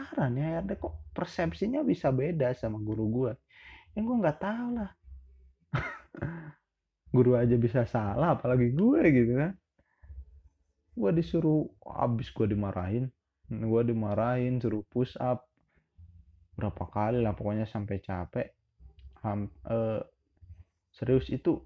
parah 0.00 0.32
nih 0.32 0.64
ada 0.64 0.72
kok 0.80 1.12
persepsinya 1.12 1.84
bisa 1.84 2.08
beda 2.08 2.56
sama 2.56 2.80
guru 2.80 3.04
gue 3.12 3.32
yang 3.92 4.08
gue 4.08 4.16
nggak 4.24 4.40
tahu 4.40 4.68
lah 4.80 4.90
guru 7.14 7.36
aja 7.36 7.58
bisa 7.58 7.84
salah 7.84 8.38
apalagi 8.38 8.70
gue 8.70 9.02
gitu 9.10 9.32
kan. 9.38 9.52
Gue 10.94 11.10
disuruh 11.14 11.66
abis 11.82 12.30
gue 12.30 12.46
dimarahin 12.50 13.10
gue 13.50 13.82
dimarahin 13.82 14.62
suruh 14.62 14.86
push 14.86 15.18
up. 15.18 15.50
Berapa 16.54 16.86
kali 16.86 17.18
lah 17.18 17.34
pokoknya 17.34 17.66
sampai 17.66 17.98
capek. 17.98 18.54
Ham, 19.26 19.50
uh, 19.68 20.00
serius 20.94 21.28
itu 21.28 21.60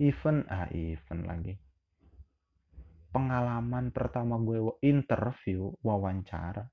event 0.00 0.48
ah 0.48 0.68
event 0.72 1.22
lagi 1.28 1.54
pengalaman 3.16 3.88
pertama 3.88 4.36
gue 4.36 4.60
interview 4.84 5.72
wawancara 5.80 6.68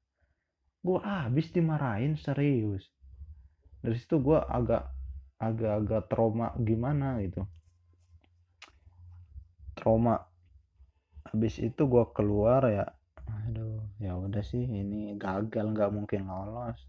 gue 0.83 0.99
abis 0.99 1.47
dimarahin 1.55 2.19
serius. 2.19 2.83
Dari 3.79 3.95
situ 3.95 4.19
gue 4.19 4.35
agak 4.35 4.91
agak-agak 5.39 6.11
trauma 6.11 6.51
gimana 6.59 7.23
gitu. 7.23 7.47
Trauma. 9.79 10.19
Habis 11.31 11.63
itu 11.63 11.87
gue 11.87 12.05
keluar 12.11 12.67
ya 12.67 12.85
aduh 13.23 13.79
ya 14.03 14.19
udah 14.19 14.43
sih 14.43 14.67
ini 14.67 15.15
gagal 15.15 15.71
nggak 15.71 15.91
mungkin 15.95 16.27
lolos. 16.27 16.83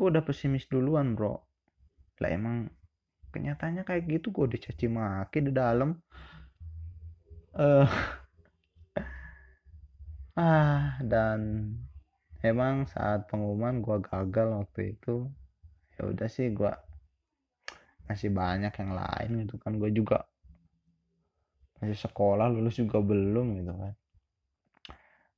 Gue 0.00 0.08
udah 0.08 0.24
pesimis 0.24 0.64
duluan 0.72 1.12
bro. 1.12 1.44
Lah 2.24 2.32
emang 2.32 2.72
kenyataannya 3.36 3.84
kayak 3.84 4.08
gitu 4.08 4.32
gue 4.32 4.44
udah 4.48 4.60
caci 4.64 4.86
maki 4.88 5.38
di 5.44 5.52
dalam. 5.52 5.92
Uh, 7.52 7.84
ah 10.38 10.96
dan 11.02 11.72
emang 12.40 12.88
saat 12.88 13.26
pengumuman 13.26 13.82
gue 13.82 13.98
gagal 14.04 14.64
waktu 14.64 14.96
itu 14.96 15.28
ya 15.98 16.08
udah 16.08 16.28
sih 16.30 16.48
gue 16.54 16.72
masih 18.10 18.34
banyak 18.34 18.74
yang 18.74 18.92
lain 18.98 19.46
gitu 19.46 19.54
kan. 19.62 19.78
Gue 19.78 19.94
juga 19.94 20.26
masih 21.78 21.94
sekolah 21.94 22.50
lulus 22.50 22.82
juga 22.82 22.98
belum 22.98 23.62
gitu 23.62 23.70
kan. 23.70 23.94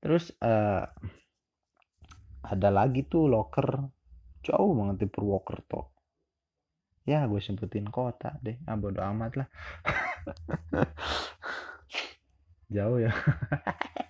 Terus 0.01 0.33
uh, 0.41 0.89
ada 2.49 2.69
lagi 2.73 3.05
tuh 3.05 3.29
loker. 3.29 3.93
Jauh 4.43 4.75
banget 4.75 5.05
di 5.05 5.07
Purwokerto. 5.07 5.93
Ya 7.07 7.29
gue 7.29 7.39
sebutin 7.39 7.87
kota 7.93 8.41
deh. 8.41 8.57
Ah 8.65 8.81
bodo 8.81 9.05
amat 9.05 9.37
lah. 9.37 9.49
Jauh 12.73 13.05
ya 13.05 13.13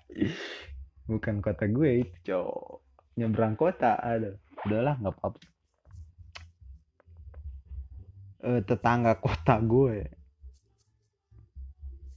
bukan 1.12 1.44
kota 1.44 1.68
gue 1.68 2.08
itu 2.08 2.16
cowok. 2.32 2.80
Nyebrang 3.20 3.54
kota 3.60 4.00
ada. 4.00 4.32
Udahlah 4.64 4.96
nggak 4.96 5.14
apa-apa. 5.14 5.40
Eh, 8.42 8.60
tetangga 8.64 9.20
kota 9.20 9.60
gue. 9.60 10.08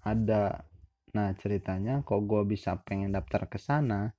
Ada. 0.01 0.63
Nah 1.13 1.29
ceritanya 1.35 2.01
kok 2.01 2.23
gue 2.23 2.41
bisa 2.47 2.79
pengen 2.81 3.13
daftar 3.13 3.45
ke 3.51 3.59
sana 3.59 4.15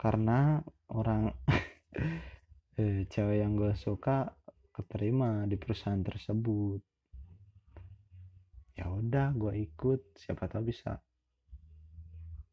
karena 0.00 0.60
orang 0.90 1.32
eh, 2.80 3.04
cewek 3.06 3.38
yang 3.44 3.54
gue 3.54 3.76
suka 3.76 4.32
keterima 4.72 5.44
di 5.44 5.54
perusahaan 5.60 6.02
tersebut. 6.02 6.80
Ya 8.76 8.88
udah 8.88 9.36
gue 9.36 9.52
ikut. 9.70 10.16
Siapa 10.16 10.48
tahu 10.48 10.72
bisa 10.72 11.00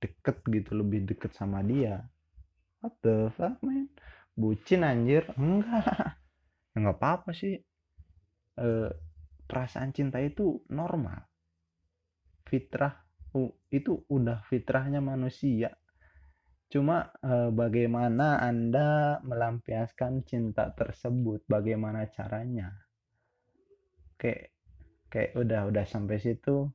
deket 0.04 0.44
gitu 0.52 0.76
lebih 0.76 1.08
deket 1.08 1.32
sama 1.32 1.64
dia. 1.64 2.04
What 2.84 3.00
the 3.00 3.32
fuck 3.40 3.64
man? 3.64 3.88
Bucin 4.36 4.84
anjir. 4.84 5.32
Enggak. 5.40 6.20
Enggak 6.76 6.96
apa-apa 7.00 7.32
sih. 7.32 7.56
Eh, 8.60 8.92
perasaan 9.48 9.96
cinta 9.96 10.20
itu 10.20 10.68
normal. 10.68 11.24
Fitrah 12.44 13.00
itu 13.72 14.04
udah 14.12 14.44
fitrahnya 14.46 15.00
manusia. 15.00 15.72
Cuma 16.68 17.08
eh, 17.24 17.50
bagaimana 17.56 18.44
anda 18.44 19.24
melampiaskan 19.24 20.28
cinta 20.28 20.76
tersebut? 20.76 21.48
Bagaimana 21.48 22.12
caranya? 22.12 22.76
Kayak 24.20 24.52
kayak 25.08 25.32
udah 25.40 25.70
udah 25.70 25.86
sampai 25.86 26.18
situ 26.20 26.68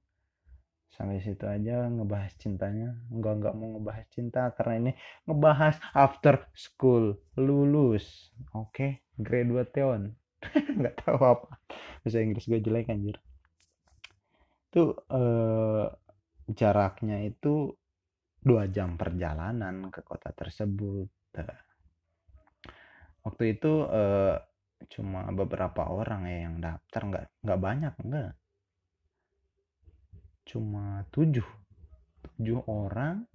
sampai 0.88 1.20
situ 1.20 1.44
aja 1.44 1.86
ngebahas 1.88 2.32
cintanya. 2.40 2.96
Enggak 3.12 3.34
enggak 3.40 3.54
mau 3.54 3.68
ngebahas 3.76 4.06
cinta 4.08 4.50
karena 4.56 4.74
ini 4.80 4.92
ngebahas 5.28 5.76
after 5.92 6.48
school 6.56 7.16
lulus. 7.36 8.32
Oke 8.56 8.72
okay? 8.72 8.90
graduation 9.20 10.16
nggak 10.78 10.96
tahu 11.04 11.18
apa. 11.22 11.60
Bahasa 12.02 12.18
Inggris 12.22 12.48
gue 12.48 12.60
jelek 12.62 12.88
anjir. 12.90 13.16
Tuh 14.72 14.94
eh, 15.10 15.86
jaraknya 16.48 17.24
itu 17.26 17.74
dua 18.38 18.70
jam 18.70 18.96
perjalanan 18.96 19.90
ke 19.92 20.00
kota 20.06 20.30
tersebut. 20.32 21.10
Waktu 23.26 23.44
itu 23.54 23.72
eh, 23.90 24.36
cuma 24.88 25.26
beberapa 25.34 25.90
orang 25.90 26.26
ya 26.30 26.38
yang 26.48 26.56
daftar. 26.62 27.00
Nggak 27.06 27.24
nggak 27.44 27.60
banyak 27.60 27.94
enggak 28.06 28.32
cuma 30.48 31.04
tujuh. 31.12 31.44
Tujuh 32.24 32.64
orang. 32.64 33.28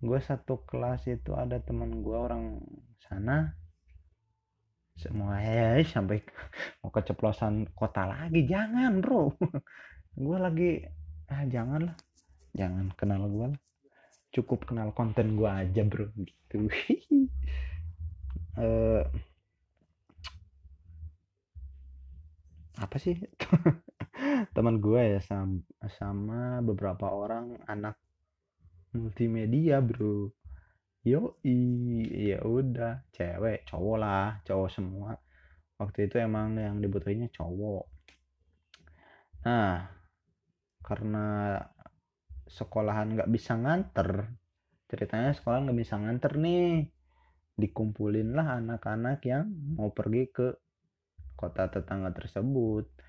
Gue 0.00 0.20
satu 0.24 0.64
kelas 0.64 1.04
itu 1.08 1.36
ada 1.36 1.60
teman 1.60 2.00
gue 2.00 2.16
orang 2.16 2.64
sana. 3.04 3.52
Semua 4.96 5.36
ya 5.44 5.76
sampai 5.84 6.24
mau 6.80 6.88
keceplosan 6.88 7.68
kota 7.76 8.08
lagi. 8.08 8.48
Jangan 8.48 9.04
bro. 9.04 9.36
Gue 10.24 10.38
lagi 10.38 10.70
ah 11.26 11.42
jangan 11.50 11.90
lah 11.90 11.96
jangan 12.54 12.94
kenal 12.94 13.26
gue 13.26 13.50
lah. 13.50 13.60
Cukup 14.30 14.62
kenal 14.70 14.94
konten 14.94 15.34
gue 15.34 15.50
aja 15.50 15.82
bro. 15.82 16.06
Gitu. 16.14 16.70
Uh, 18.54 19.02
apa 22.84 22.96
sih 22.98 23.18
teman 24.54 24.78
gue 24.78 25.18
ya 25.18 25.20
sama, 25.22 25.58
sama 25.98 26.62
beberapa 26.62 27.10
orang 27.10 27.58
anak 27.66 27.98
multimedia 28.94 29.82
bro. 29.82 30.30
Yo 31.04 31.36
iya 31.44 32.40
udah. 32.40 33.04
Cewek 33.12 33.66
cowok 33.68 33.96
lah 33.98 34.40
cowok 34.46 34.70
semua. 34.70 35.12
Waktu 35.76 36.08
itu 36.08 36.16
emang 36.22 36.54
yang 36.56 36.78
dibutuhinnya 36.78 37.28
cowok. 37.34 37.84
Nah 39.44 39.90
karena 40.84 41.58
sekolahan 42.48 43.18
nggak 43.18 43.32
bisa 43.32 43.56
nganter 43.56 44.30
ceritanya 44.86 45.34
sekolah 45.34 45.68
nggak 45.68 45.78
bisa 45.78 45.98
nganter 45.98 46.32
nih. 46.38 46.88
Dikumpulin 47.54 48.34
lah 48.34 48.58
anak-anak 48.62 49.22
yang 49.26 49.50
mau 49.74 49.90
pergi 49.90 50.30
ke 50.30 50.48
kota 51.34 51.66
tetangga 51.66 52.14
tersebut 52.14 53.03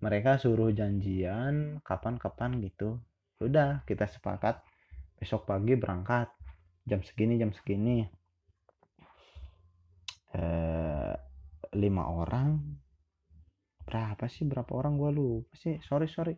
mereka 0.00 0.36
suruh 0.36 0.68
janjian 0.72 1.80
kapan-kapan 1.80 2.60
gitu. 2.60 3.00
Udah 3.40 3.84
kita 3.88 4.04
sepakat 4.08 4.60
besok 5.16 5.48
pagi 5.48 5.76
berangkat 5.76 6.28
jam 6.84 7.00
segini 7.00 7.40
jam 7.40 7.52
segini. 7.56 8.04
Eh, 10.36 11.14
lima 11.76 12.04
orang? 12.12 12.60
Berapa 13.86 14.28
sih? 14.28 14.44
Berapa 14.44 14.68
orang? 14.76 15.00
Gue 15.00 15.10
lupa 15.16 15.52
sih. 15.56 15.80
Sorry 15.80 16.08
sorry. 16.12 16.36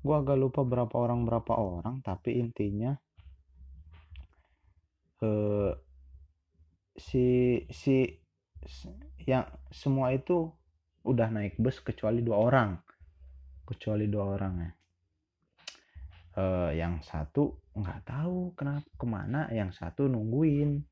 Gue 0.00 0.14
agak 0.14 0.38
lupa 0.38 0.62
berapa 0.62 0.94
orang 0.94 1.26
berapa 1.26 1.58
orang 1.58 1.98
tapi 2.06 2.38
intinya 2.38 2.94
eh, 5.22 5.72
si 6.96 7.26
si 7.68 8.06
yang 9.26 9.44
semua 9.74 10.14
itu 10.14 10.54
udah 11.06 11.30
naik 11.30 11.54
bus 11.62 11.78
kecuali 11.80 12.20
dua 12.20 12.36
orang. 12.42 12.70
Kecuali 13.62 14.10
dua 14.10 14.24
orang 14.34 14.54
ya. 14.58 14.70
Uh, 16.36 16.70
yang 16.76 17.00
satu 17.00 17.72
nggak 17.72 18.04
tahu 18.04 18.52
kenapa 18.52 18.84
ke 18.92 19.06
mana 19.06 19.48
yang 19.54 19.70
satu 19.70 20.10
nungguin. 20.10 20.82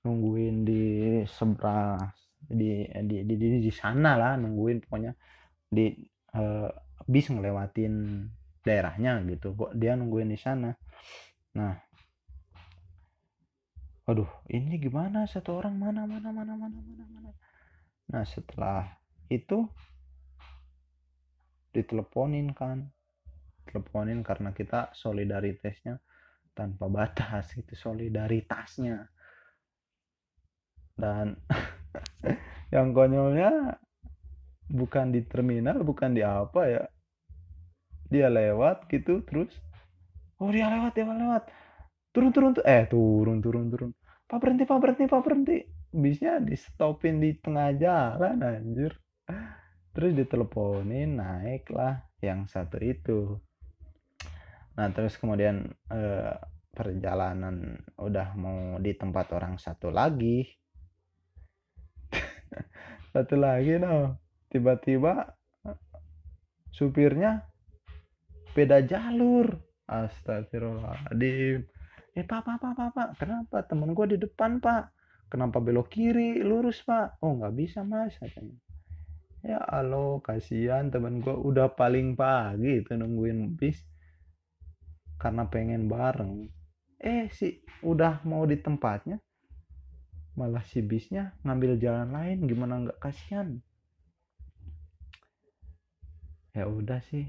Nungguin 0.00 0.64
di 0.64 0.82
seberang 1.28 2.00
di 2.40 2.88
di 2.88 3.16
di, 3.28 3.34
di, 3.36 3.46
di 3.60 3.72
sana 3.72 4.16
lah 4.16 4.40
nungguin 4.40 4.80
pokoknya. 4.88 5.12
Di 5.68 5.92
uh, 6.34 6.72
bis 7.04 7.28
ngelewatin 7.28 8.24
daerahnya 8.64 9.20
gitu. 9.28 9.52
Kok 9.52 9.76
dia 9.76 9.92
nungguin 9.94 10.32
di 10.32 10.40
sana? 10.40 10.72
Nah. 11.54 11.76
Aduh 14.10 14.26
ini 14.50 14.74
gimana? 14.82 15.22
Satu 15.30 15.62
orang 15.62 15.78
mana 15.78 16.02
mana 16.02 16.34
mana 16.34 16.58
mana 16.58 16.78
mana 16.82 17.04
mana? 17.14 17.30
Nah 18.10 18.26
setelah 18.26 18.99
itu 19.30 19.64
diteleponin 21.70 22.50
kan. 22.52 22.90
Teleponin 23.70 24.26
karena 24.26 24.50
kita 24.50 24.90
solidaritasnya 24.90 26.02
tanpa 26.52 26.90
batas 26.90 27.54
itu 27.54 27.78
solidaritasnya. 27.78 29.06
Dan 30.98 31.38
yang 32.74 32.90
konyolnya 32.90 33.78
bukan 34.66 35.14
di 35.14 35.22
terminal 35.22 35.86
bukan 35.86 36.10
di 36.12 36.26
apa 36.26 36.62
ya. 36.66 36.84
Dia 38.10 38.26
lewat 38.26 38.90
gitu 38.90 39.22
terus. 39.22 39.54
Oh 40.42 40.50
dia 40.50 40.66
lewat 40.66 40.98
dia 40.98 41.06
lewat. 41.06 41.46
Turun 42.10 42.34
turun 42.34 42.50
tuh 42.58 42.66
eh 42.66 42.90
turun 42.90 43.38
turun 43.38 43.70
turun. 43.70 43.90
Pak 44.26 44.38
berhenti 44.42 44.66
pak 44.66 44.78
berhenti 44.82 45.04
pak 45.06 45.22
berhenti. 45.22 45.62
Bisnya 45.94 46.42
di 46.42 46.58
stopin 46.58 47.22
di 47.22 47.38
tengah 47.38 47.70
jalan 47.78 48.42
anjir 48.42 48.98
terus 49.90 50.14
diteleponin 50.14 51.18
naik 51.18 51.68
lah 51.74 52.06
yang 52.22 52.46
satu 52.46 52.78
itu. 52.78 53.36
Nah 54.78 54.88
terus 54.94 55.18
kemudian 55.18 55.66
eh, 55.90 56.34
perjalanan 56.70 57.76
udah 57.98 58.28
mau 58.38 58.78
di 58.78 58.94
tempat 58.94 59.34
orang 59.34 59.58
satu 59.58 59.90
lagi. 59.90 60.46
Satu 63.10 63.34
lagi 63.34 63.74
no. 63.78 64.18
Tiba-tiba 64.50 65.34
supirnya 66.70 67.42
beda 68.54 68.86
jalur. 68.86 69.50
Astagfirullahaladzim. 69.90 71.66
Eh 72.14 72.22
pak 72.22 72.46
pak 72.46 72.62
pak, 72.62 72.90
pak. 72.94 73.08
kenapa? 73.18 73.66
Temen 73.66 73.90
gue 73.90 74.14
di 74.14 74.18
depan 74.22 74.62
pak. 74.62 74.94
Kenapa 75.26 75.58
belok 75.58 75.90
kiri 75.90 76.38
lurus 76.42 76.82
pak? 76.86 77.18
Oh 77.22 77.34
nggak 77.34 77.54
bisa 77.58 77.82
mas 77.82 78.14
katanya 78.18 78.58
ya 79.40 79.60
alo 79.64 80.20
kasihan 80.20 80.92
temen 80.92 81.24
gue 81.24 81.32
udah 81.32 81.72
paling 81.72 82.12
pagi 82.12 82.84
itu 82.84 82.92
nungguin 82.92 83.56
bis 83.56 83.80
karena 85.20 85.44
pengen 85.48 85.84
bareng. 85.84 86.48
Eh 86.96 87.28
si 87.28 87.60
udah 87.84 88.24
mau 88.24 88.48
di 88.48 88.56
tempatnya? 88.56 89.20
Malah 90.40 90.64
si 90.64 90.80
bisnya 90.80 91.36
ngambil 91.44 91.76
jalan 91.76 92.08
lain. 92.16 92.48
Gimana 92.48 92.80
nggak 92.88 93.00
kasihan? 93.00 93.60
Ya 96.56 96.64
udah 96.64 97.04
sih 97.12 97.28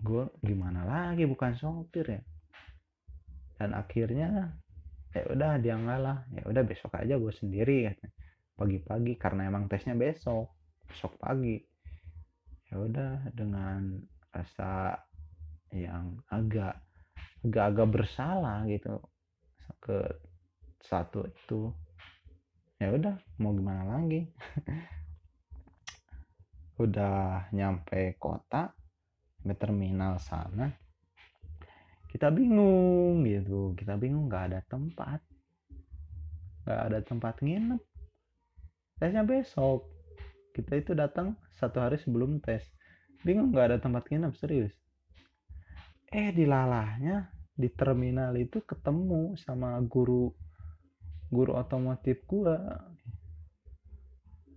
gue 0.00 0.32
gimana 0.40 0.88
lagi? 0.88 1.28
Bukan 1.28 1.60
sopir 1.60 2.08
ya. 2.08 2.22
Dan 3.60 3.76
akhirnya 3.76 4.56
ya 5.12 5.24
udah 5.32 5.52
dia 5.60 5.76
ngalah 5.76 6.28
ya 6.28 6.44
udah 6.44 6.60
besok 6.60 6.92
aja 6.92 7.16
gue 7.16 7.32
sendiri 7.32 7.88
pagi-pagi 8.52 9.16
karena 9.16 9.48
emang 9.48 9.64
tesnya 9.64 9.96
besok 9.96 10.55
besok 10.88 11.18
pagi. 11.18 11.58
Ya 12.70 12.82
udah 12.82 13.30
dengan 13.34 14.02
rasa 14.30 14.98
yang 15.70 16.18
agak 16.30 16.82
agak-agak 17.46 17.88
bersalah 17.90 18.66
gitu 18.66 18.98
ke 19.78 20.02
satu 20.82 21.26
itu. 21.26 21.70
Ya 22.82 22.92
udah 22.92 23.16
mau 23.40 23.56
gimana 23.56 24.00
lagi? 24.00 24.28
Udah 26.76 27.48
nyampe 27.56 28.20
kota 28.20 28.68
ke 29.40 29.54
terminal 29.56 30.20
sana 30.20 30.68
kita 32.16 32.32
bingung 32.32 33.28
gitu. 33.28 33.76
Kita 33.76 34.00
bingung 34.00 34.32
nggak 34.32 34.44
ada 34.48 34.60
tempat. 34.64 35.20
Nggak 36.64 36.80
ada 36.88 36.98
tempat 37.04 37.34
nginep. 37.44 37.82
Tesnya 38.96 39.20
besok 39.20 39.84
kita 40.56 40.80
itu 40.80 40.96
datang 40.96 41.36
satu 41.60 41.84
hari 41.84 42.00
sebelum 42.00 42.40
tes. 42.40 42.64
Bingung 43.20 43.52
nggak 43.52 43.76
ada 43.76 43.78
tempat 43.84 44.08
nginep 44.08 44.32
serius. 44.40 44.72
Eh 46.08 46.32
di 46.32 46.48
lalahnya 46.48 47.28
di 47.52 47.68
terminal 47.68 48.32
itu 48.40 48.64
ketemu 48.64 49.36
sama 49.36 49.76
guru 49.84 50.32
guru 51.28 51.52
otomotif 51.52 52.24
gua. 52.24 52.56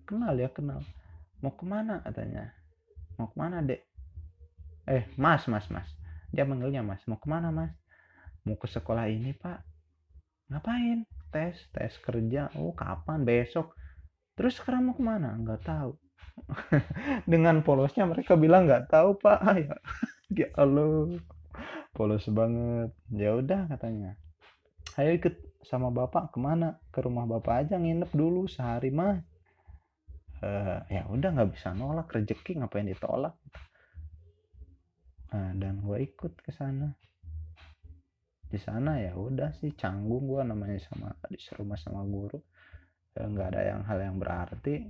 Kenal 0.07 0.39
ya 0.39 0.47
kenal. 0.47 0.79
Mau 1.43 1.51
ke 1.51 1.67
mana? 1.67 1.99
Katanya. 1.99 2.47
Mau 3.19 3.27
ke 3.27 3.35
mana 3.35 3.59
dek? 3.59 3.83
Eh 4.87 5.03
mas 5.19 5.43
mas 5.51 5.67
mas. 5.67 5.91
Dia 6.31 6.47
manggilnya 6.47 6.79
mas. 6.79 7.03
Mau 7.11 7.19
ke 7.19 7.27
mana 7.27 7.51
mas? 7.51 7.75
Mau 8.47 8.55
ke 8.55 8.71
sekolah 8.71 9.11
ini 9.11 9.35
pak. 9.35 9.67
Ngapain? 10.47 11.03
Tes 11.29 11.59
tes 11.75 11.91
kerja. 11.99 12.47
Oh 12.55 12.71
kapan? 12.71 13.27
Besok 13.27 13.75
terus 14.39 14.55
sekarang 14.55 14.87
mau 14.87 14.95
ke 14.95 15.03
mana? 15.03 15.35
Nggak 15.35 15.67
tahu. 15.67 15.91
Dengan 17.31 17.59
polosnya 17.59 18.07
mereka 18.07 18.39
bilang 18.39 18.71
nggak 18.71 18.87
tahu 18.87 19.19
pak. 19.19 19.43
Ya 19.59 19.75
ya 20.31 20.47
Allah. 20.55 21.19
Polos 21.91 22.23
banget. 22.31 22.95
Ya 23.11 23.35
udah 23.35 23.67
katanya. 23.67 24.15
Ayo 24.95 25.19
ikut 25.19 25.35
sama 25.67 25.91
bapak 25.91 26.31
ke 26.31 26.39
mana? 26.39 26.79
Ke 26.95 27.03
rumah 27.03 27.27
bapak 27.27 27.67
aja 27.67 27.75
nginep 27.75 28.07
dulu 28.15 28.47
sehari 28.47 28.93
mah. 28.95 29.19
Uh, 30.39 30.79
ya 30.87 31.03
udah 31.11 31.35
nggak 31.35 31.51
bisa 31.51 31.75
nolak 31.75 32.07
rezeki 32.15 32.63
ngapain 32.63 32.87
ditolak? 32.87 33.35
Nah, 35.35 35.51
dan 35.59 35.83
gue 35.83 35.97
ikut 36.07 36.39
ke 36.39 36.53
sana. 36.55 36.95
Di 38.47 38.57
sana 38.61 39.03
ya 39.03 39.17
udah 39.17 39.51
sih 39.59 39.75
canggung 39.75 40.29
gue 40.29 40.41
namanya 40.47 40.79
sama 40.79 41.11
di 41.27 41.37
rumah 41.57 41.77
sama 41.77 42.01
guru 42.07 42.39
nggak 43.17 43.47
ada 43.55 43.61
yang 43.75 43.81
hal 43.85 43.99
yang 43.99 44.17
berarti. 44.21 44.85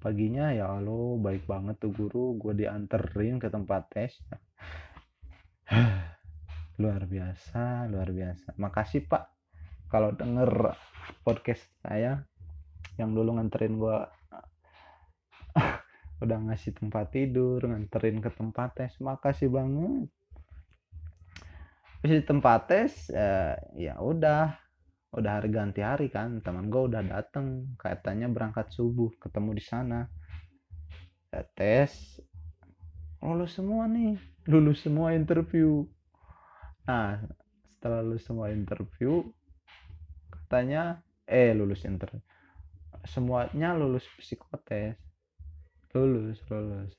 Paginya 0.00 0.48
ya 0.56 0.80
lo 0.80 1.20
baik 1.20 1.44
banget 1.44 1.76
tuh 1.76 1.92
guru. 1.92 2.40
Gue 2.40 2.56
dianterin 2.56 3.36
ke 3.36 3.52
tempat 3.52 3.82
tes. 3.92 4.12
Luar 6.80 7.04
biasa 7.04 7.84
luar 7.92 8.08
biasa. 8.08 8.56
Makasih 8.56 9.04
pak 9.04 9.28
kalau 9.92 10.16
denger 10.16 10.72
podcast 11.20 11.68
saya. 11.84 12.24
Yang 12.96 13.10
dulu 13.20 13.36
nganterin 13.36 13.76
gua 13.76 14.08
udah 16.24 16.38
ngasih 16.48 16.76
tempat 16.76 17.12
tidur 17.12 17.60
nganterin 17.60 18.24
ke 18.24 18.32
tempat 18.32 18.72
tes. 18.72 18.96
Makasih 19.04 19.52
banget. 19.52 20.08
Terus 22.00 22.12
di 22.16 22.24
tempat 22.24 22.60
tes 22.72 23.12
eh, 23.12 23.60
ya 23.76 24.00
udah 24.00 24.69
udah 25.10 25.42
hari 25.42 25.50
ganti 25.50 25.82
hari 25.82 26.06
kan 26.06 26.42
teman 26.42 26.70
gue 26.70 26.82
udah 26.90 27.02
dateng. 27.02 27.74
Katanya 27.76 28.30
berangkat 28.30 28.70
subuh 28.70 29.10
ketemu 29.18 29.50
di 29.58 29.64
sana. 29.64 30.00
Ya, 31.30 31.42
tes. 31.54 32.18
Lulus 33.20 33.54
semua 33.54 33.86
nih. 33.90 34.16
Lulus 34.50 34.82
semua 34.82 35.14
interview. 35.14 35.86
Nah 36.86 37.22
setelah 37.70 38.04
lulus 38.04 38.28
semua 38.28 38.52
interview 38.52 39.24
katanya 40.28 41.00
eh 41.24 41.56
lulus 41.56 41.88
interview 41.88 42.20
semuanya 43.08 43.72
lulus 43.72 44.04
psikotes. 44.20 44.96
Lulus 45.96 46.38
lulus. 46.50 46.92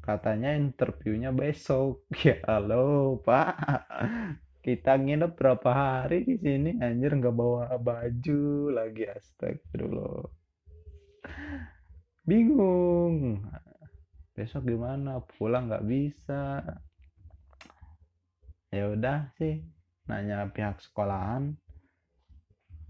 Katanya 0.00 0.56
interviewnya 0.56 1.32
besok. 1.32 2.04
Ya 2.24 2.36
halo 2.44 3.16
pak 3.24 3.56
kita 4.60 5.00
nginep 5.00 5.32
berapa 5.40 5.70
hari 5.72 6.28
di 6.28 6.36
sini? 6.36 6.76
Anjir 6.84 7.16
nggak 7.16 7.32
bawa 7.32 7.72
baju 7.80 8.68
lagi 8.68 9.08
astagfirullah. 9.08 10.28
Bingung. 12.28 13.40
Besok 14.36 14.68
gimana? 14.68 15.24
Pulang 15.24 15.72
nggak 15.72 15.86
bisa. 15.88 16.60
Ya 18.68 18.92
udah 18.92 19.32
sih 19.40 19.64
nanya 20.04 20.44
pihak 20.52 20.84
sekolahan. 20.84 21.56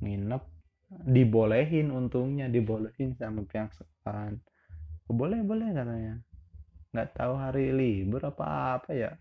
Nginep. 0.03 0.43
Dibolehin 0.91 1.95
untungnya 1.95 2.51
dibolehin 2.51 3.15
sama 3.15 3.47
pihak 3.47 3.71
sekolah 3.71 4.35
oh, 5.07 5.15
boleh 5.15 5.39
boleh 5.47 5.71
katanya. 5.71 6.19
Nggak 6.91 7.11
tahu 7.15 7.39
hari 7.39 7.71
libur 7.71 8.27
apa 8.27 8.83
apa 8.83 8.91
ya 8.91 9.15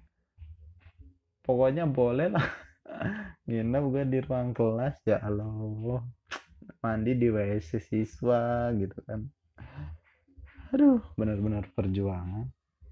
pokoknya 1.49 1.89
boleh 1.89 2.29
lah. 2.29 2.45
Nginep 3.49 3.83
gue 3.89 4.03
di 4.05 4.19
ruang 4.21 4.53
kelas 4.53 5.01
ya 5.09 5.17
Allah. 5.25 6.05
Mandi 6.85 7.17
di 7.17 7.33
WC 7.33 7.81
siswa 7.81 8.69
gitu 8.77 9.01
kan. 9.09 9.25
Aduh 10.69 11.01
benar-benar 11.17 11.65
perjuangan. 11.73 12.45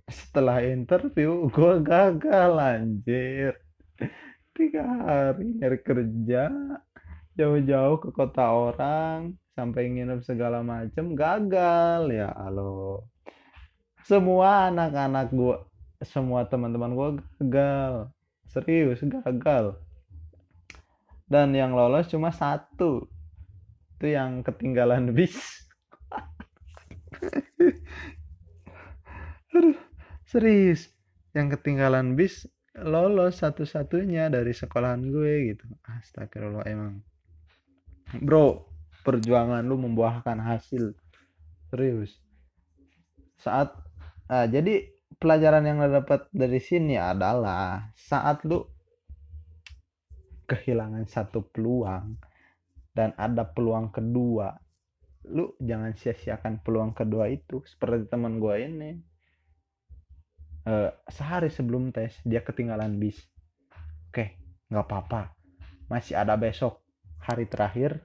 Setelah 0.09 0.65
interview 0.65 1.45
gue 1.53 1.85
gagal 1.85 2.51
anjir. 2.57 3.53
Tiga 4.57 4.81
hari 5.05 5.53
nyari 5.61 5.77
kerja 5.85 6.49
jauh-jauh 7.37 8.01
ke 8.01 8.09
kota 8.09 8.49
orang 8.49 9.37
sampai 9.53 9.93
nginep 9.93 10.25
segala 10.25 10.65
macem 10.65 11.13
gagal 11.13 12.09
ya 12.09 12.33
halo 12.33 13.05
semua 14.09 14.73
anak-anak 14.73 15.29
gua 15.29 15.61
semua 16.01 16.49
teman-teman 16.49 16.97
gua 16.97 17.09
gagal 17.37 18.09
serius 18.57 19.05
gagal. 19.05 19.77
Dan 21.29 21.53
yang 21.53 21.77
lolos 21.77 22.09
cuma 22.09 22.33
satu. 22.33 23.05
Itu 23.99 24.09
yang 24.09 24.41
ketinggalan 24.41 25.11
bis. 25.17 25.37
Aduh 29.53 29.77
serius. 30.25 30.89
Yang 31.37 31.61
ketinggalan 31.61 32.17
bis 32.17 32.49
lolos 32.73 33.45
satu-satunya 33.45 34.33
dari 34.33 34.57
sekolahan 34.57 35.05
gue 35.05 35.53
gitu. 35.53 35.65
Astagfirullah 35.85 36.65
emang. 36.65 37.05
Bro 38.23 38.65
perjuangan 39.05 39.61
lu 39.61 39.77
membuahkan 39.77 40.41
hasil. 40.41 40.97
Serius. 41.69 42.17
Saat 43.37 43.75
ah, 44.31 44.47
jadi 44.49 44.96
pelajaran 45.17 45.65
yang 45.65 45.81
lo 45.81 45.89
dapat 45.89 46.29
dari 46.29 46.61
sini 46.61 46.95
adalah 46.97 47.89
saat 47.97 48.45
lu 48.45 48.61
kehilangan 50.47 51.03
satu 51.09 51.43
peluang 51.51 52.15
dan 52.95 53.11
ada 53.19 53.45
peluang 53.45 53.91
kedua 53.91 54.55
lu 55.27 55.51
jangan 55.59 55.91
sia-siakan 55.91 56.63
peluang 56.63 56.95
kedua 56.95 57.27
itu. 57.27 57.59
Seperti 57.67 58.07
teman 58.07 58.39
gue 58.39 58.55
ini 58.63 58.89
uh, 60.71 60.91
sehari 61.11 61.51
sebelum 61.51 61.91
tes 61.91 62.15
dia 62.23 62.39
ketinggalan 62.39 62.95
bis. 62.95 63.19
Oke 64.07 64.39
nggak 64.71 64.87
apa-apa. 64.87 65.35
Masih 65.91 66.15
ada 66.15 66.39
besok 66.39 66.79
hari 67.19 67.47
terakhir 67.47 67.99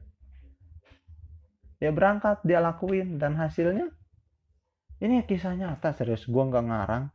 dia 1.82 1.90
berangkat 1.90 2.38
dia 2.46 2.62
lakuin 2.62 3.18
dan 3.18 3.34
hasilnya 3.34 3.90
ini 5.02 5.26
kisah 5.26 5.58
nyata 5.58 5.90
serius. 5.90 6.30
Gue 6.30 6.46
nggak 6.46 6.66
ngarang. 6.70 7.10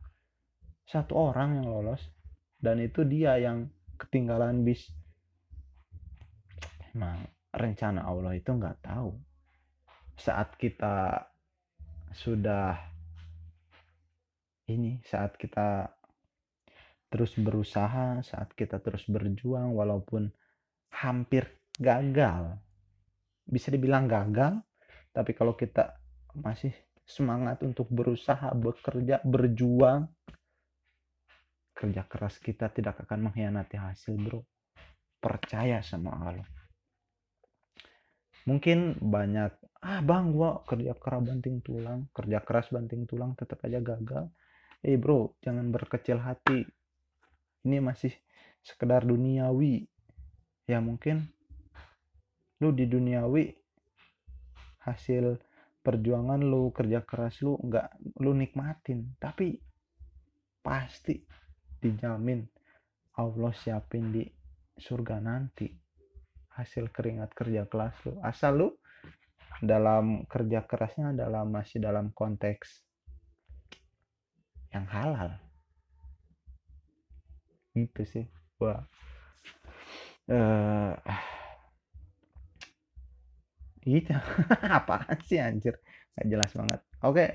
Satu 0.84 1.16
orang 1.16 1.60
yang 1.60 1.72
lolos 1.72 2.00
dan 2.60 2.80
itu 2.84 3.00
dia 3.08 3.40
yang 3.40 3.68
ketinggalan 3.96 4.60
bis. 4.60 4.88
Emang 6.92 7.24
rencana 7.52 8.04
Allah 8.04 8.36
itu 8.36 8.52
nggak 8.52 8.84
tahu. 8.84 9.16
Saat 10.20 10.60
kita 10.60 11.28
sudah 12.12 12.76
ini 14.68 15.00
saat 15.04 15.36
kita 15.36 15.92
terus 17.08 17.36
berusaha 17.36 18.20
saat 18.24 18.52
kita 18.52 18.80
terus 18.84 19.04
berjuang 19.08 19.72
walaupun 19.72 20.28
hampir 20.92 21.48
gagal. 21.80 22.56
Bisa 23.48 23.72
dibilang 23.72 24.04
gagal 24.04 24.60
tapi 25.12 25.32
kalau 25.32 25.56
kita 25.56 25.96
masih 26.36 26.72
semangat 27.08 27.64
untuk 27.64 27.88
berusaha 27.88 28.52
bekerja 28.52 29.24
berjuang. 29.24 30.04
Kerja 31.72 32.04
keras 32.04 32.36
kita 32.36 32.68
tidak 32.68 33.00
akan 33.08 33.32
mengkhianati 33.32 33.80
hasil 33.80 34.14
bro. 34.20 34.44
Percaya 35.18 35.80
sama 35.80 36.12
Allah. 36.20 36.48
Mungkin 38.44 39.00
banyak 39.00 39.52
ah 39.80 40.00
bang 40.04 40.36
gua 40.36 40.60
kerja 40.68 40.92
keras 41.00 41.24
banting 41.24 41.64
tulang. 41.64 42.12
Kerja 42.12 42.44
keras 42.44 42.68
banting 42.68 43.08
tulang 43.08 43.32
tetap 43.40 43.64
aja 43.64 43.80
gagal. 43.80 44.28
Eh 44.84 45.00
bro 45.00 45.32
jangan 45.40 45.72
berkecil 45.72 46.20
hati. 46.20 46.68
Ini 47.64 47.80
masih 47.80 48.12
sekedar 48.60 49.08
duniawi. 49.08 49.88
Ya 50.68 50.84
mungkin 50.84 51.24
lu 52.58 52.74
di 52.74 52.84
duniawi 52.84 53.54
hasil 54.82 55.47
perjuangan 55.88 56.36
lu 56.36 56.68
kerja 56.68 57.00
keras 57.00 57.40
lu 57.40 57.56
nggak 57.56 58.20
lu 58.20 58.36
nikmatin. 58.36 59.16
Tapi 59.16 59.56
pasti 60.60 61.16
dijamin 61.80 62.44
Allah 63.16 63.52
siapin 63.56 64.12
di 64.12 64.28
surga 64.76 65.16
nanti 65.16 65.64
hasil 66.60 66.92
keringat 66.92 67.32
kerja 67.32 67.64
kelas 67.64 67.96
lu. 68.04 68.20
Asal 68.20 68.60
lu 68.60 68.68
dalam 69.64 70.28
kerja 70.28 70.68
kerasnya 70.68 71.16
dalam 71.16 71.48
masih 71.48 71.80
dalam 71.80 72.12
konteks 72.12 72.84
yang 74.76 74.84
halal. 74.92 75.40
Gitu 77.72 78.02
sih 78.04 78.26
gua. 78.60 78.84
Uh, 80.28 80.92
gitu 83.88 84.12
apaan 84.78 85.18
sih 85.24 85.40
anjir? 85.40 85.80
Nggak 86.14 86.26
jelas 86.28 86.50
banget. 86.52 86.80
Oke. 87.00 87.26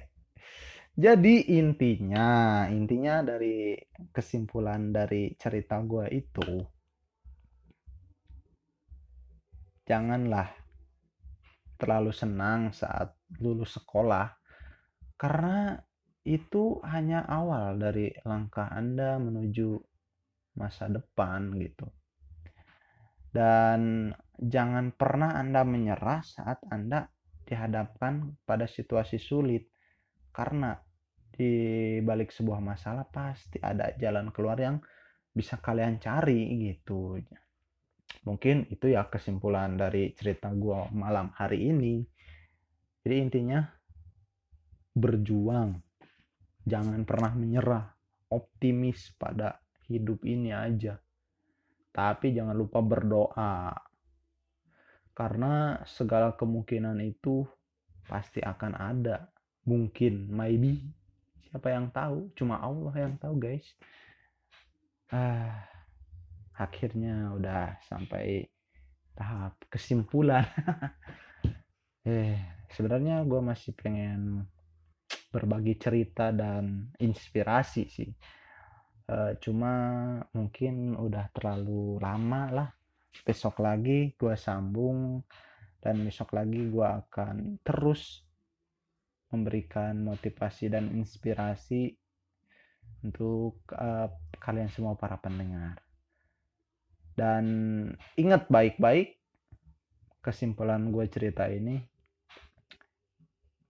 Jadi 0.93 1.57
intinya 1.57 2.29
intinya 2.69 3.25
dari 3.25 3.73
kesimpulan 4.13 4.93
dari 4.93 5.33
cerita 5.33 5.81
gua 5.81 6.05
itu 6.05 6.61
janganlah 9.89 10.53
terlalu 11.81 12.13
senang 12.13 12.71
saat 12.71 13.17
lulus 13.41 13.75
sekolah 13.81 14.29
karena 15.17 15.81
itu 16.23 16.79
hanya 16.87 17.27
awal 17.27 17.75
dari 17.75 18.07
langkah 18.23 18.71
Anda 18.71 19.19
menuju 19.19 19.75
masa 20.55 20.87
depan 20.87 21.51
gitu. 21.59 21.83
Dan 23.33 24.13
jangan 24.39 24.93
pernah 24.95 25.37
Anda 25.37 25.61
menyerah 25.61 26.25
saat 26.25 26.65
Anda 26.69 27.05
dihadapkan 27.45 28.39
pada 28.47 28.65
situasi 28.65 29.19
sulit. 29.19 29.69
Karena 30.33 30.73
di 31.33 31.97
balik 32.01 32.33
sebuah 32.33 32.61
masalah 32.61 33.05
pasti 33.05 33.61
ada 33.61 33.93
jalan 33.97 34.33
keluar 34.33 34.57
yang 34.57 34.81
bisa 35.33 35.57
kalian 35.61 36.01
cari 36.01 36.73
gitu. 36.73 37.17
Mungkin 38.23 38.69
itu 38.69 38.93
ya 38.93 39.09
kesimpulan 39.09 39.77
dari 39.77 40.13
cerita 40.13 40.49
gue 40.53 40.89
malam 40.93 41.33
hari 41.37 41.69
ini. 41.69 42.01
Jadi 43.03 43.15
intinya 43.19 43.61
berjuang. 44.93 45.77
Jangan 46.63 47.03
pernah 47.03 47.33
menyerah. 47.35 47.85
Optimis 48.33 49.13
pada 49.13 49.61
hidup 49.91 50.25
ini 50.25 50.49
aja. 50.49 50.97
Tapi 51.93 52.33
jangan 52.33 52.57
lupa 52.57 52.81
berdoa 52.81 53.69
karena 55.13 55.81
segala 55.85 56.33
kemungkinan 56.33 56.97
itu 57.01 57.45
pasti 58.09 58.41
akan 58.41 58.73
ada. 58.77 59.29
Mungkin 59.63 60.27
maybe. 60.27 60.81
Siapa 61.47 61.69
yang 61.71 61.93
tahu? 61.93 62.33
Cuma 62.35 62.59
Allah 62.59 62.93
yang 62.97 63.15
tahu 63.21 63.37
guys. 63.39 63.65
Ah 65.13 65.73
akhirnya 66.57 67.33
udah 67.33 67.77
sampai 67.89 68.45
tahap 69.17 69.57
kesimpulan. 69.69 70.45
Eh 72.03 72.35
sebenarnya 72.67 73.23
gue 73.23 73.39
masih 73.39 73.71
pengen 73.79 74.43
berbagi 75.31 75.79
cerita 75.79 76.35
dan 76.35 76.91
inspirasi 76.99 77.87
sih. 77.87 78.11
E, 79.07 79.39
cuma 79.39 79.71
mungkin 80.35 80.99
udah 80.99 81.31
terlalu 81.31 82.03
lama 82.03 82.43
lah 82.51 82.69
besok 83.21 83.61
lagi 83.61 84.17
gue 84.17 84.33
sambung 84.33 85.21
dan 85.77 86.01
besok 86.01 86.33
lagi 86.33 86.65
gue 86.65 86.87
akan 86.87 87.61
terus 87.61 88.25
memberikan 89.29 90.01
motivasi 90.01 90.73
dan 90.73 90.89
inspirasi 90.89 91.93
untuk 93.05 93.61
uh, 93.77 94.09
kalian 94.41 94.73
semua 94.73 94.97
para 94.97 95.21
pendengar 95.21 95.77
dan 97.13 97.45
ingat 98.17 98.49
baik-baik 98.49 99.21
kesimpulan 100.23 100.89
gue 100.89 101.05
cerita 101.11 101.45
ini. 101.45 101.77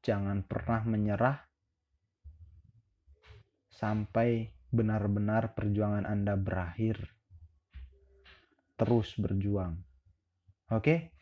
Jangan 0.04 0.46
pernah 0.46 0.84
menyerah 0.86 1.38
sampai 3.74 4.52
benar-benar 4.70 5.58
perjuangan 5.58 6.06
Anda 6.06 6.38
berakhir. 6.40 7.02
Terus 8.84 9.16
berjuang. 9.16 9.80
Oke? 10.76 11.16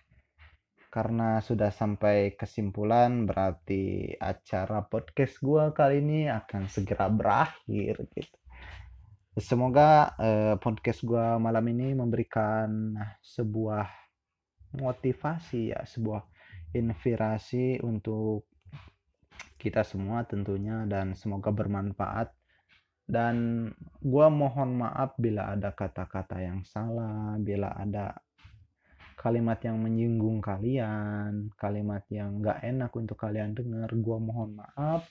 Karena 0.89 1.37
sudah 1.45 1.69
sampai 1.69 2.33
kesimpulan 2.33 3.29
berarti 3.29 4.17
acara 4.17 4.81
podcast 4.89 5.37
gue 5.37 5.69
kali 5.69 6.01
ini 6.01 6.25
akan 6.25 6.65
segera 6.65 7.05
berakhir 7.05 8.01
gitu. 8.17 8.37
Semoga 9.37 10.17
eh, 10.17 10.57
podcast 10.57 11.05
gue 11.05 11.27
malam 11.37 11.61
ini 11.69 11.93
memberikan 11.93 12.97
sebuah 13.21 13.85
motivasi 14.81 15.69
ya, 15.69 15.85
sebuah 15.85 16.25
inspirasi 16.73 17.77
untuk 17.85 18.49
kita 19.61 19.85
semua 19.85 20.25
tentunya 20.25 20.89
dan 20.89 21.13
semoga 21.13 21.53
bermanfaat. 21.53 22.40
Dan 23.11 23.67
gue 23.99 24.27
mohon 24.31 24.79
maaf 24.79 25.19
bila 25.19 25.51
ada 25.51 25.75
kata-kata 25.75 26.39
yang 26.39 26.63
salah, 26.63 27.35
bila 27.35 27.75
ada 27.75 28.15
kalimat 29.19 29.59
yang 29.67 29.83
menyinggung 29.83 30.39
kalian, 30.39 31.51
kalimat 31.59 32.07
yang 32.07 32.39
gak 32.39 32.63
enak 32.63 32.95
untuk 32.95 33.19
kalian 33.19 33.51
dengar, 33.51 33.91
gue 33.91 34.17
mohon 34.17 34.55
maaf 34.55 35.03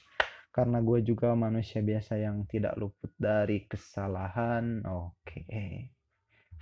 karena 0.50 0.82
gue 0.82 0.98
juga 1.06 1.30
manusia 1.38 1.78
biasa 1.78 2.18
yang 2.18 2.42
tidak 2.50 2.74
luput 2.74 3.14
dari 3.14 3.70
kesalahan 3.70 4.82
oke 4.82 5.22
okay. 5.22 5.94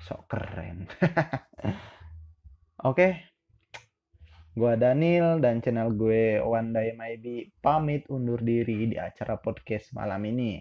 sok 0.05 0.29
keren 0.29 0.85
oke 2.85 2.93
okay. 2.93 3.13
gue 4.53 4.73
Daniel 4.77 5.41
dan 5.41 5.65
channel 5.65 5.97
gue 5.97 6.37
One 6.45 6.77
Day 6.77 6.93
Maybe 6.93 7.49
pamit 7.65 8.05
undur 8.13 8.45
diri 8.45 8.93
di 8.93 8.97
acara 9.01 9.41
podcast 9.41 9.97
malam 9.97 10.21
ini 10.29 10.61